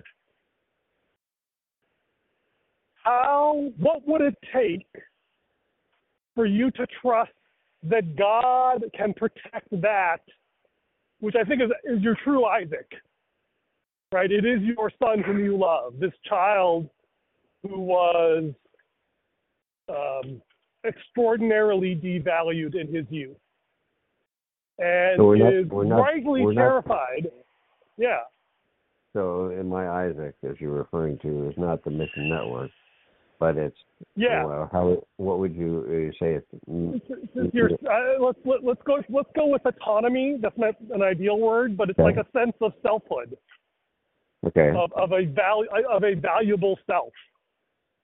[3.03, 4.87] How, what would it take
[6.35, 7.31] for you to trust
[7.83, 10.19] that God can protect that,
[11.19, 12.89] which I think is, is your true Isaac,
[14.11, 14.31] right?
[14.31, 16.89] It is your son whom you love, this child
[17.63, 18.53] who was
[19.89, 20.41] um,
[20.85, 23.37] extraordinarily devalued in his youth
[24.79, 27.31] and So not- is not- rightly we're not- terrified.
[27.97, 28.21] Yeah.
[29.13, 32.71] So, in my Isaac, as you're referring to, is not the Mission Network,
[33.43, 33.77] but it's
[34.15, 34.45] Yeah.
[34.45, 35.03] Well, how?
[35.17, 36.39] What would you uh, say?
[36.39, 40.37] It's you're, uh, let's let, let's go let's go with autonomy.
[40.41, 42.15] That's not an ideal word, but it's Okay.
[42.15, 43.35] like a sense of selfhood,
[44.47, 44.69] okay.
[44.69, 47.11] of, of a value of a valuable self,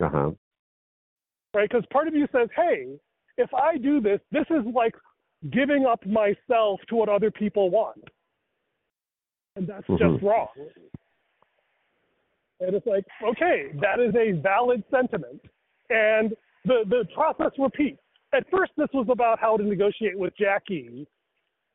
[0.02, 0.32] Uh huh.
[1.54, 1.70] right?
[1.70, 3.00] Because part of you says, "Hey,
[3.38, 4.96] if I do this, this is like
[5.52, 8.04] giving up myself to what other people want,"
[9.56, 10.22] and that's just Mhm.
[10.22, 10.50] wrong.
[12.60, 15.42] And it's like, okay, that is a valid sentiment,
[15.90, 16.36] and
[16.66, 18.00] the the process repeats.
[18.34, 21.08] At first, this was about how to negotiate with Jackie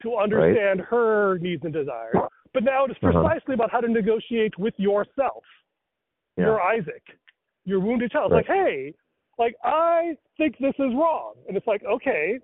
[0.02, 2.14] to understand her needs and desires.
[2.52, 3.12] But now it is Uh-huh.
[3.22, 5.42] precisely about how to negotiate with yourself,
[6.36, 6.44] Yeah.
[6.44, 7.02] your Isaac,
[7.64, 8.30] your wounded child.
[8.32, 8.46] Right.
[8.48, 8.94] Like, hey,
[9.38, 12.38] like I think this is wrong, and it's like, okay,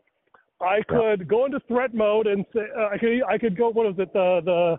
[0.61, 3.68] I could go into threat mode and say, uh, I could, I could go.
[3.70, 4.12] What is it?
[4.12, 4.78] The the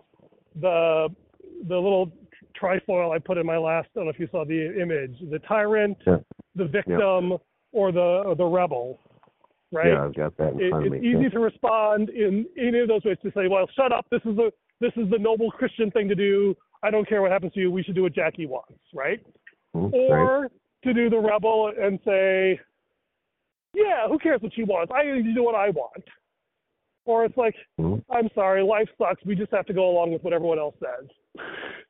[0.60, 1.10] the
[1.68, 2.12] the little
[2.60, 3.90] trifoil I put in my last.
[3.96, 5.16] I don't know if you saw the image.
[5.30, 6.18] The tyrant, Yeah.
[6.56, 7.38] the victim,
[7.72, 9.00] or the or the rebel.
[9.74, 11.30] Right Yeah, I've got that it, it's easy yeah.
[11.30, 14.06] to respond in any of those ways to say, "Well, shut up.
[14.10, 16.56] This is the this is the noble Christian thing to do.
[16.84, 17.72] I don't care what happens to you.
[17.72, 19.26] We should do what Jackie wants." Right?
[19.74, 19.94] Right.
[19.94, 20.52] Or
[20.84, 22.60] to do the rebel and say,
[23.74, 24.92] "Yeah, who cares what she wants?
[24.94, 26.04] I need to do what I want."
[27.06, 29.24] Or it's like, Mhm, "I'm sorry, life sucks.
[29.26, 31.08] We just have to go along with what everyone else says."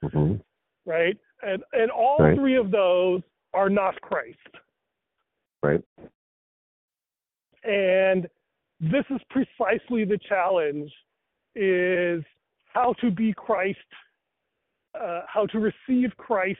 [0.03, 0.39] mhm.
[0.85, 1.17] Right?
[1.43, 2.37] And and all Right.
[2.37, 3.21] three of those
[3.53, 4.37] are not Christ.
[5.63, 5.83] Right.
[7.63, 8.27] and
[8.79, 10.91] this is precisely the challenge
[11.55, 12.23] is
[12.73, 13.77] how to be christ
[14.99, 16.59] uh, how to receive christ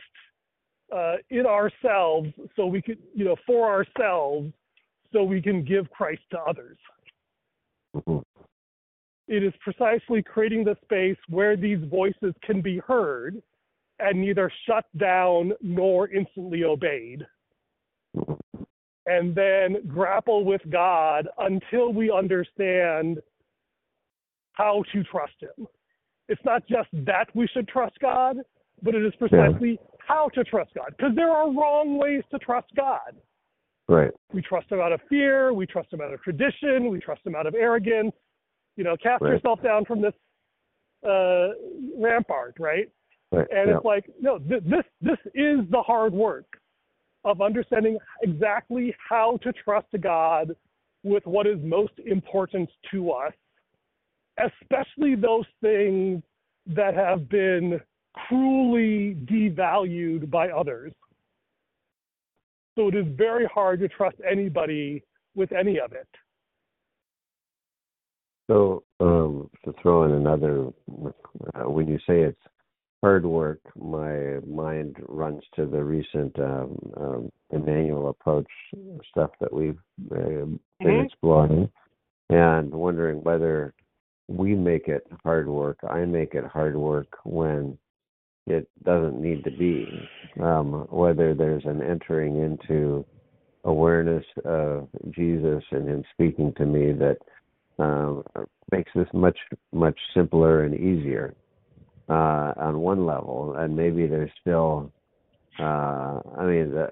[0.95, 4.53] uh, in ourselves so we can you know for ourselves
[5.11, 6.77] so we can give christ to others
[7.95, 8.23] Mhm.
[9.27, 13.41] it is precisely creating the space where these voices can be heard
[14.01, 17.25] and neither shut down nor instantly obeyed
[19.05, 23.19] and then grapple with God until we understand
[24.53, 25.67] how to trust Him.
[26.27, 28.37] It's not just that we should trust God,
[28.81, 30.93] but it is precisely how to trust God.
[30.97, 33.15] Because there are wrong ways to trust God.
[33.87, 34.11] Right.
[34.33, 37.35] We trust Him out of fear, we trust Him out of tradition, we trust Him
[37.35, 38.13] out of arrogance.
[38.77, 39.33] You know, cast Right.
[39.33, 40.13] yourself down from this
[41.07, 41.49] uh,
[41.97, 42.89] rampart, right?
[43.31, 43.47] Right.
[43.49, 43.77] And yeah.
[43.77, 46.45] it's like, no, th- this this is the hard work
[47.23, 50.55] of understanding exactly how to trust God
[51.03, 53.33] with what is most important to us,
[54.39, 56.21] especially those things
[56.67, 57.79] that have been
[58.27, 60.93] cruelly devalued by others.
[62.75, 65.03] So it is very hard to trust anybody
[65.35, 66.07] with any of it.
[68.49, 70.67] So, um, to throw in another,
[71.53, 72.41] uh, when you say it's
[73.01, 78.47] hard work, my mind runs to the recent um, um, Immanuel approach
[79.09, 79.79] stuff that we've
[80.11, 81.05] uh, been Mhm.
[81.05, 81.71] exploring,
[82.29, 83.73] and wondering whether
[84.27, 85.77] we make it hard work.
[85.83, 87.77] I make it hard work when
[88.47, 90.07] it doesn't need to be.
[90.39, 93.05] Um, whether there's an entering into
[93.63, 97.17] awareness of Jesus and Him speaking to me that
[97.79, 98.23] um,
[98.71, 99.39] makes this much
[99.71, 101.33] much simpler and easier
[102.11, 104.91] uh, on one level, and maybe there's still,
[105.59, 106.89] uh, I mean, the,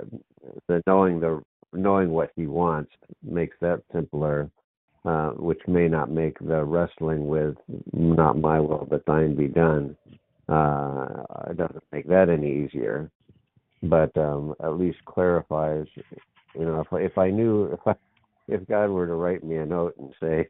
[0.67, 1.43] the knowing the
[1.73, 2.91] knowing what he wants
[3.21, 4.49] makes that simpler,
[5.03, 7.55] uh, which may not make the wrestling with
[7.91, 9.95] not my will but thine be done.
[10.47, 13.11] Uh, it doesn't make that any easier,
[13.83, 15.85] but um, at least clarifies.
[16.55, 17.95] You know, if if I knew if I
[18.47, 20.47] if God were to write me a note and say,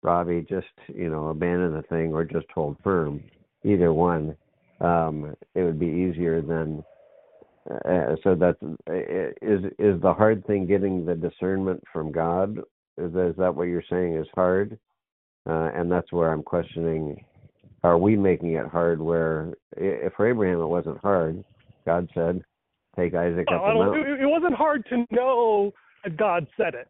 [0.00, 3.20] Robbie, just you know, abandon the thing or just hold firm.
[3.64, 4.36] Either one,
[4.80, 6.84] um, it would be easier than.
[7.70, 8.60] Uh, so that's
[9.40, 12.58] is is the hard thing getting the discernment from God?
[12.98, 14.78] Is that, is that what you're saying is hard?
[15.48, 17.24] Uh, and that's where I'm questioning:
[17.84, 19.00] Are we making it hard?
[19.00, 21.44] Where if for Abraham it wasn't hard,
[21.86, 22.42] God said,
[22.96, 26.88] "Take Isaac up the mountain." It, it wasn't hard to know that God said it.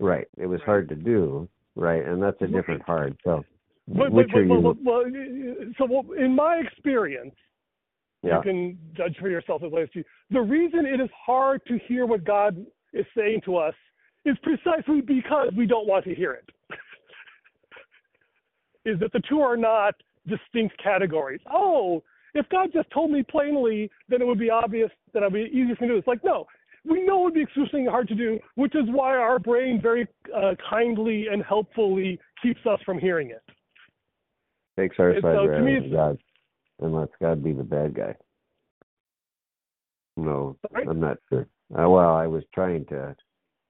[0.00, 0.28] Right.
[0.36, 0.66] It was Right.
[0.66, 1.48] hard to do.
[1.74, 3.16] Right, and that's a different hard.
[3.24, 3.46] So,
[3.88, 5.04] But, which but, are but, well,
[5.78, 7.34] so in my experience,
[8.22, 8.36] yeah.
[8.36, 10.04] you can judge for yourself as well as you.
[10.30, 13.74] The reason it is hard to hear what God is saying to us
[14.24, 16.48] is precisely because we don't want to hear it.
[18.84, 19.94] is that the two are not
[20.26, 21.40] distinct categories.
[21.52, 22.02] Oh,
[22.34, 25.64] if God just told me plainly, then it would be obvious that it would be
[25.64, 25.96] me to do.
[25.96, 26.46] It's like, no,
[26.84, 30.06] we know it would be extremely hard to do, which is why our brain very
[30.34, 33.42] uh, kindly and helpfully keeps us from hearing it.
[34.78, 36.18] Takes our side so rather me than it's- God,
[36.80, 38.16] and lets God be the bad guy.
[40.16, 40.86] No, Sorry?
[40.88, 41.46] I'm not sure.
[41.72, 43.16] Uh, well, I was trying to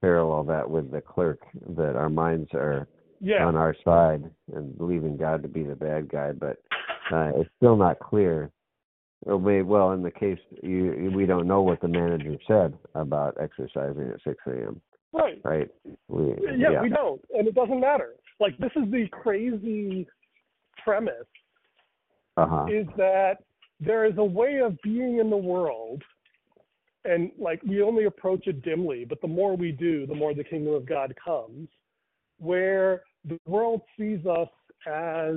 [0.01, 1.41] parallel that with the clerk
[1.77, 2.89] that our minds are
[3.21, 3.47] Yeah.
[3.47, 6.59] on our side and believing God to be the bad guy, but
[7.13, 8.51] uh, it's still not clear.
[9.25, 14.11] May, well, in the case you, we don't know what the manager said about exercising
[14.11, 14.81] at 6 a.m.
[15.13, 15.41] Right.
[15.45, 15.71] Right?
[16.09, 18.15] We, Yeah, we don't, and it doesn't matter.
[18.41, 20.09] Like this is the crazy
[20.85, 21.13] premise
[22.37, 22.67] Uh huh.
[22.69, 23.39] is that
[23.81, 26.03] there is a way of being in the world,
[27.05, 30.45] and like we only approach it dimly, but the more we do, the more the
[30.45, 31.69] kingdom of God comes,
[32.39, 34.49] where the world sees us
[34.87, 35.37] as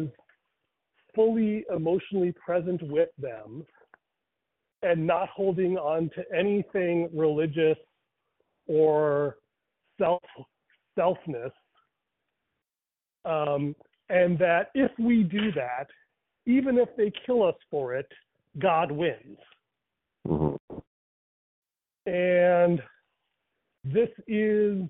[1.16, 3.66] fully emotionally present with them
[4.84, 7.78] and not holding on to anything religious
[8.68, 9.38] or
[10.00, 10.22] self
[10.98, 11.52] selfness
[13.26, 13.76] um,
[14.10, 15.88] and that if we do that
[16.45, 18.08] even if they kill us for it
[18.60, 19.38] god wins
[20.28, 20.56] hmm
[22.08, 22.82] and
[23.84, 24.84] this is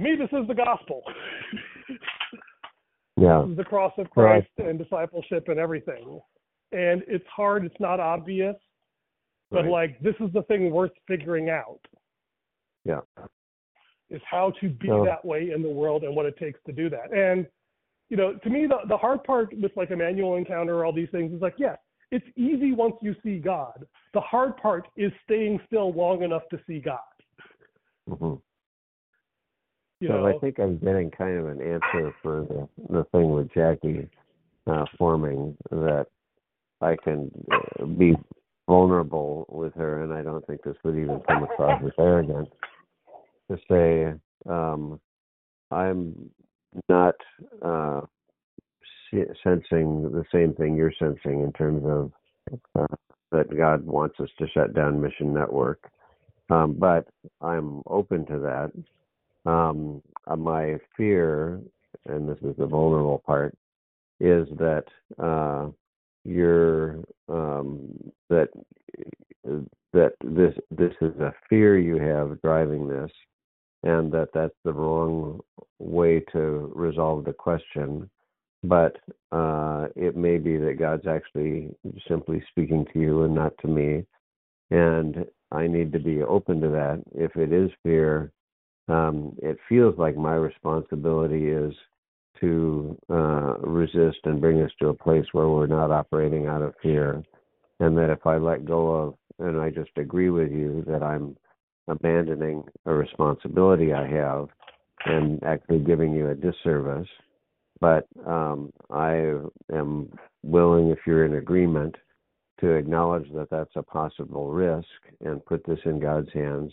[0.00, 1.02] me this is the gospel
[3.20, 3.44] Yeah.
[3.56, 6.20] The cross of christ and discipleship and everything
[6.72, 8.54] and it's hard it's not obvious
[9.50, 9.70] but Right.
[9.70, 11.80] like this is the thing worth figuring out
[12.84, 13.00] Yeah.
[14.10, 16.72] Is how to be So- that way in the world and what it takes to
[16.72, 17.12] do that.
[17.12, 17.46] And
[18.08, 21.32] you know, to me, the the hard part with like Immanuel encounter, all these things
[21.32, 21.78] is like, yes,
[22.10, 23.86] it's easy once you see God.
[24.14, 26.98] The hard part is staying still long enough to see God.
[28.08, 28.34] hmm
[30.00, 33.30] You so know, I think I'm getting kind of an answer for the the thing
[33.32, 34.08] with Jackie
[34.66, 36.06] uh, forming that
[36.80, 38.16] I can uh, be
[38.66, 42.48] vulnerable with her, and I don't think this would even come across as arrogant
[43.50, 44.14] to say
[44.48, 45.00] um,
[45.70, 46.30] I'm
[46.88, 47.14] not
[47.62, 48.02] uh,
[49.10, 52.12] sensing the same thing you're sensing in terms of
[52.78, 52.96] uh,
[53.32, 55.90] that God wants us to shut down Mission Network,
[56.50, 57.06] um, but
[57.40, 59.50] I'm open to that.
[59.50, 61.60] Um, uh, my fear,
[62.06, 63.54] and this is the vulnerable part,
[64.20, 64.84] is that
[65.18, 65.68] uh,
[66.24, 67.88] you're um,
[68.28, 68.48] that
[69.92, 73.10] that this this is a fear you have driving this,
[73.82, 75.40] and that that's the wrong
[75.78, 78.10] way to resolve the question.
[78.64, 78.96] But
[79.30, 81.70] uh, it may be that God's actually
[82.08, 84.04] simply speaking to you and not to me,
[84.70, 87.02] and I need to be open to that.
[87.14, 88.32] If it is fear,
[88.88, 91.72] um, it feels like my responsibility is
[92.40, 96.74] to uh, resist and bring us to a place where we're not operating out of
[96.82, 97.22] fear.
[97.80, 101.36] And that if I let go of, and I just agree with you that I'm
[101.88, 104.48] abandoning a responsibility I have
[105.06, 107.08] and actually giving you a disservice.
[107.80, 109.34] But um, I
[109.72, 110.10] am
[110.42, 111.94] willing, if you're in agreement,
[112.60, 114.88] to acknowledge that that's a possible risk
[115.24, 116.72] and put this in God's hands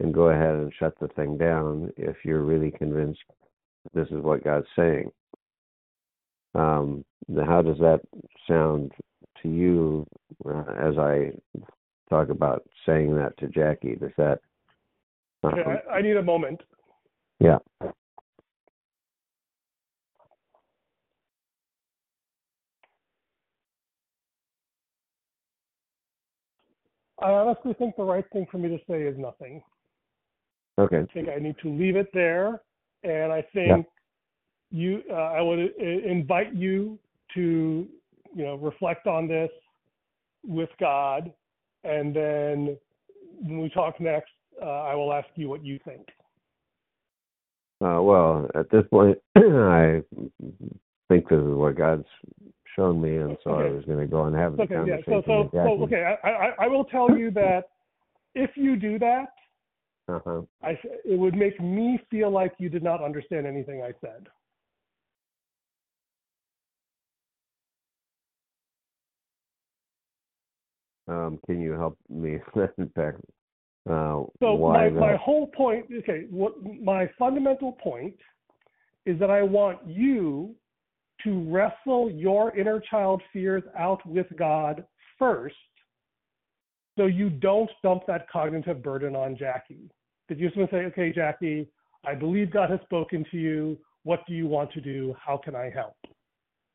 [0.00, 3.20] and go ahead and shut the thing down if you're really convinced
[3.94, 5.10] this is what God's saying.
[6.54, 7.04] Um,
[7.46, 8.00] how does that
[8.48, 8.92] sound
[9.42, 10.06] to you
[10.46, 11.32] uh, as I
[12.08, 13.96] talk about saying that to Jackie?
[13.96, 14.40] Does that?
[15.42, 16.60] Um, Okay, I, I need a moment.
[17.40, 17.58] yeah.
[27.20, 29.62] I honestly think the right thing for me to say is nothing.
[30.78, 30.98] Okay.
[30.98, 32.60] I think I need to leave it there,
[33.02, 33.86] and I think
[34.70, 35.02] you.
[35.10, 36.98] Uh, I would uh, invite you
[37.34, 37.88] to,
[38.34, 39.50] you know, reflect on this
[40.46, 41.32] with God,
[41.82, 42.78] and then
[43.40, 44.30] when we talk next,
[44.62, 46.06] uh, I will ask you what you think.
[47.80, 50.02] Uh, well, at this point, I
[51.08, 52.06] think this is what God's
[52.74, 54.96] shown me, and so I was going to go and have the Okay, yeah.
[54.96, 56.16] conversation So, so, with so okay.
[56.24, 57.64] I, I, I will tell you that
[58.34, 59.28] if you do that,
[60.08, 60.42] Uh-huh.
[60.62, 64.26] I, it would make me feel like you did not understand anything I said.
[71.08, 72.38] Um, can you help me
[72.78, 73.14] unpack
[73.90, 78.14] uh, So my, my whole point, okay, what my fundamental point
[79.06, 80.54] is that I want you
[81.24, 84.84] to wrestle your inner child fears out with God
[85.18, 85.56] first,
[86.96, 89.90] so you don't dump that cognitive burden on Jackie.
[90.28, 91.68] That you just want to say, okay, Jackie,
[92.04, 93.78] I believe God has spoken to you.
[94.04, 95.14] What do you want to do?
[95.18, 95.96] How can I help?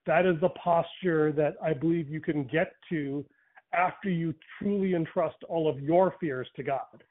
[0.06, 3.26] That is the posture that I believe you can get to
[3.73, 7.03] after you truly entrust all of your fears to God.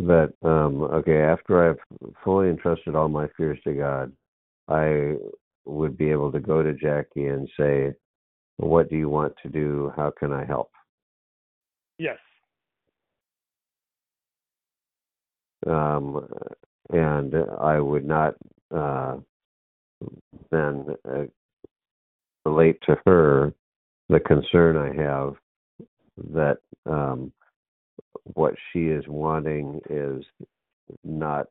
[0.00, 4.10] that um okay after i've fully entrusted all my fears to god
[4.68, 5.14] i
[5.66, 7.92] would be able to go to jackie and say
[8.56, 10.70] what do you want to do how can i help
[11.98, 12.16] Yes.
[15.66, 16.26] um
[16.90, 18.34] and i would not
[18.74, 19.16] uh
[20.50, 21.24] then uh,
[22.44, 23.52] relate to her
[24.08, 25.34] the concern i have
[26.32, 27.32] that um
[28.34, 30.24] what she is wanting is
[31.04, 31.46] not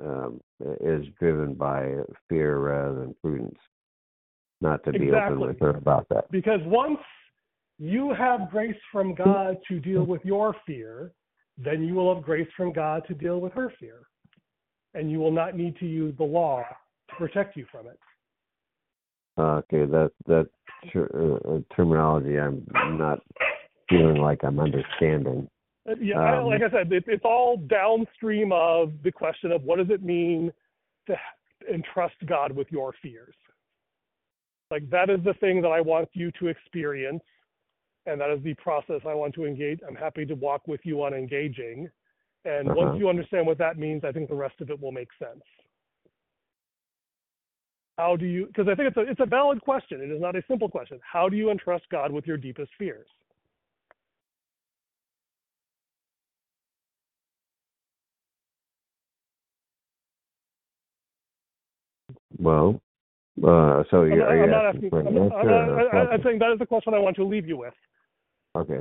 [0.00, 0.40] um,
[0.80, 1.94] is driven by
[2.28, 3.58] fear rather than prudence.
[4.60, 5.36] Not to be Exactly.
[5.36, 6.30] open with her about that.
[6.30, 7.00] Because once
[7.78, 11.12] you have grace from God to deal with your fear,
[11.58, 14.02] then you will have grace from God to deal with her fear.
[14.94, 16.62] And you will not need to use the law
[17.08, 17.98] to protect you from it.
[19.38, 20.48] Okay, that that
[20.92, 22.66] ter- uh, terminology I'm
[22.98, 23.20] not
[23.88, 25.48] feeling like I'm understanding.
[25.88, 29.64] Uh, Yeah, I- Um, like I said, it, it's all downstream of the question of
[29.64, 30.52] what does it mean
[31.06, 31.16] to
[31.72, 33.34] entrust God with your fears.
[34.70, 37.22] Like that is the thing that I want you to experience,
[38.06, 39.80] and that is the process I want to engage.
[39.86, 41.90] I'm happy to walk with you on engaging,
[42.44, 42.76] and Uh-huh.
[42.76, 45.44] once you understand what that means, I think the rest of it will make sense.
[47.98, 48.46] How do you?
[48.46, 50.00] Because I think it's a it's a valid question.
[50.00, 50.98] It is not a simple question.
[51.10, 53.06] How do you entrust God with your deepest fears?
[62.38, 62.80] Well,
[63.42, 64.90] uh, so I'm you're, you I'm not asking asking.
[64.90, 66.66] for an I'm, not- I'm, not- or a I- I- I'm saying that is the
[66.66, 67.74] question I want to leave you with.
[68.56, 68.80] Okay.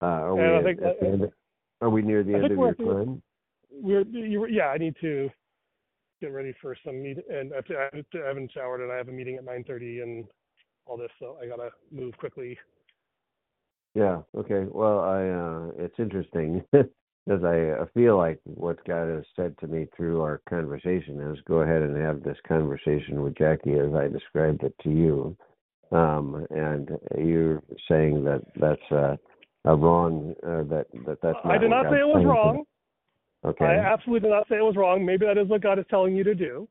[0.00, 1.30] Uh, are we at, think- at end?
[1.80, 3.22] Are we near the I end of your time?
[3.70, 4.66] We're you, yeah.
[4.68, 5.30] I need to
[6.20, 8.80] get ready for some meet, and I have to- I have to- I haven't showered,
[8.80, 10.28] and I have a meeting at 9:30 and
[10.86, 12.58] all this, so I gotta move quickly.
[13.94, 14.22] Yeah.
[14.36, 14.64] Okay.
[14.70, 19.86] Well, I uh, it's interesting because I, feel like what God has said to me
[19.96, 24.62] through our conversation is go ahead and have this conversation with Jackie as I described
[24.62, 25.36] it to you,
[25.90, 29.16] um, and you're saying that that's uh,
[29.64, 32.64] a wrong uh, that that that's not I did not say it was wrong.
[33.44, 33.64] Okay.
[33.64, 35.04] I absolutely did not say it was wrong.
[35.04, 36.68] Maybe that is what God is telling you to do.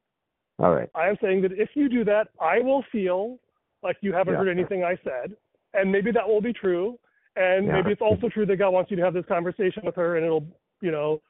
[0.60, 0.89] All right.
[0.95, 3.39] I am saying that if you do that, I will feel
[3.84, 4.39] like you haven't Yeah.
[4.39, 5.35] heard anything I said,
[5.73, 6.99] and maybe that will be true.
[7.35, 7.73] And Yeah.
[7.73, 10.26] maybe it's also true that God wants you to have this conversation with her, and
[10.26, 10.48] it'll,
[10.81, 11.22] you know,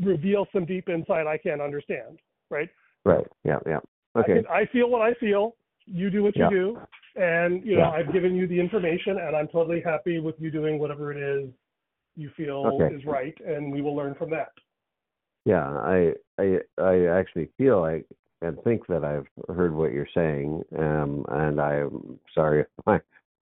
[0.00, 2.18] reveal some deep insight I can't understand.
[2.50, 2.68] Right?
[3.04, 3.26] Right.
[3.44, 3.60] Yeah.
[3.66, 3.80] Yeah.
[4.14, 4.34] I, Okay.
[4.42, 5.56] can- I feel what I feel.
[5.86, 6.50] You do what you Yeah.
[6.50, 6.78] do,
[7.16, 7.90] and you know.
[7.90, 11.50] I've given you the information, and I'm totally happy with you doing whatever it is
[12.16, 12.94] you feel Okay.
[12.94, 14.52] is right, and we will learn from that.
[15.44, 18.06] Yeah, I I I actually feel like
[18.42, 23.00] and think that I've heard what you're saying, um, and I'm sorry if my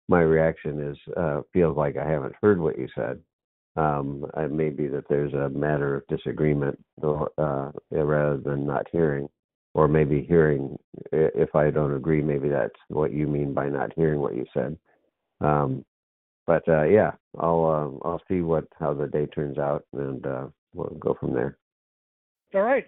[0.09, 3.20] my reaction is uh, feels like I haven't heard what you said.
[3.77, 8.86] Um, it may be that there's a matter of disagreement, or, uh, rather than not
[8.93, 9.28] hearing,
[9.74, 10.78] or maybe hearing.
[11.12, 14.77] If I don't agree, maybe that's what you mean by not hearing what you said.
[15.40, 15.85] Um,
[16.47, 17.64] but uh, yeah, I'll
[18.05, 21.59] uh, I'll see what how the day turns out, and uh, we'll go from there.
[22.55, 22.86] All right.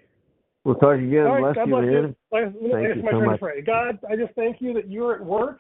[0.65, 1.27] We'll talk again.
[1.27, 1.55] All right.
[1.55, 2.17] Bless God you, bless man.
[2.63, 2.73] you.
[2.73, 3.41] Thank it's you my so much.
[3.41, 3.63] pray.
[3.63, 5.59] God, I just thank you that you're at work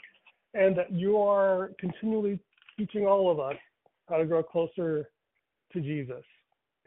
[0.54, 2.38] and that you are continually
[2.78, 3.56] teaching all of us
[4.08, 5.08] how to grow closer
[5.72, 6.24] to Jesus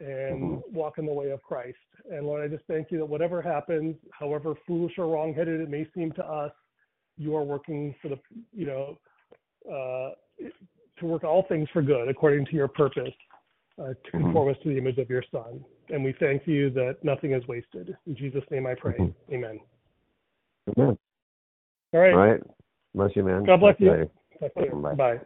[0.00, 0.72] and Mhm.
[0.72, 1.78] walk in the way of Christ.
[2.10, 5.84] And Lord, I just thank you that whatever happens, however foolish or wrongheaded it may
[5.94, 6.52] seem to us,
[7.16, 8.18] you are working for the,
[8.52, 8.98] you know,
[9.70, 10.14] uh,
[10.98, 13.14] to work all things for good according to your purpose,
[13.78, 14.22] uh, to Mhm.
[14.22, 15.64] conform us to the image of your Son.
[15.90, 17.96] And we thank you that nothing is wasted.
[18.06, 18.98] In Jesus' name I pray.
[18.98, 19.14] Mhm.
[19.32, 19.60] Amen.
[20.76, 20.98] Amen.
[21.92, 22.14] All right.
[22.14, 22.42] All right.
[22.94, 23.44] Bless you, man.
[23.44, 23.90] God bless Talk you.
[23.90, 24.10] later.
[24.40, 24.82] Talk to you.
[24.82, 24.94] Bye.
[24.94, 25.20] Bye.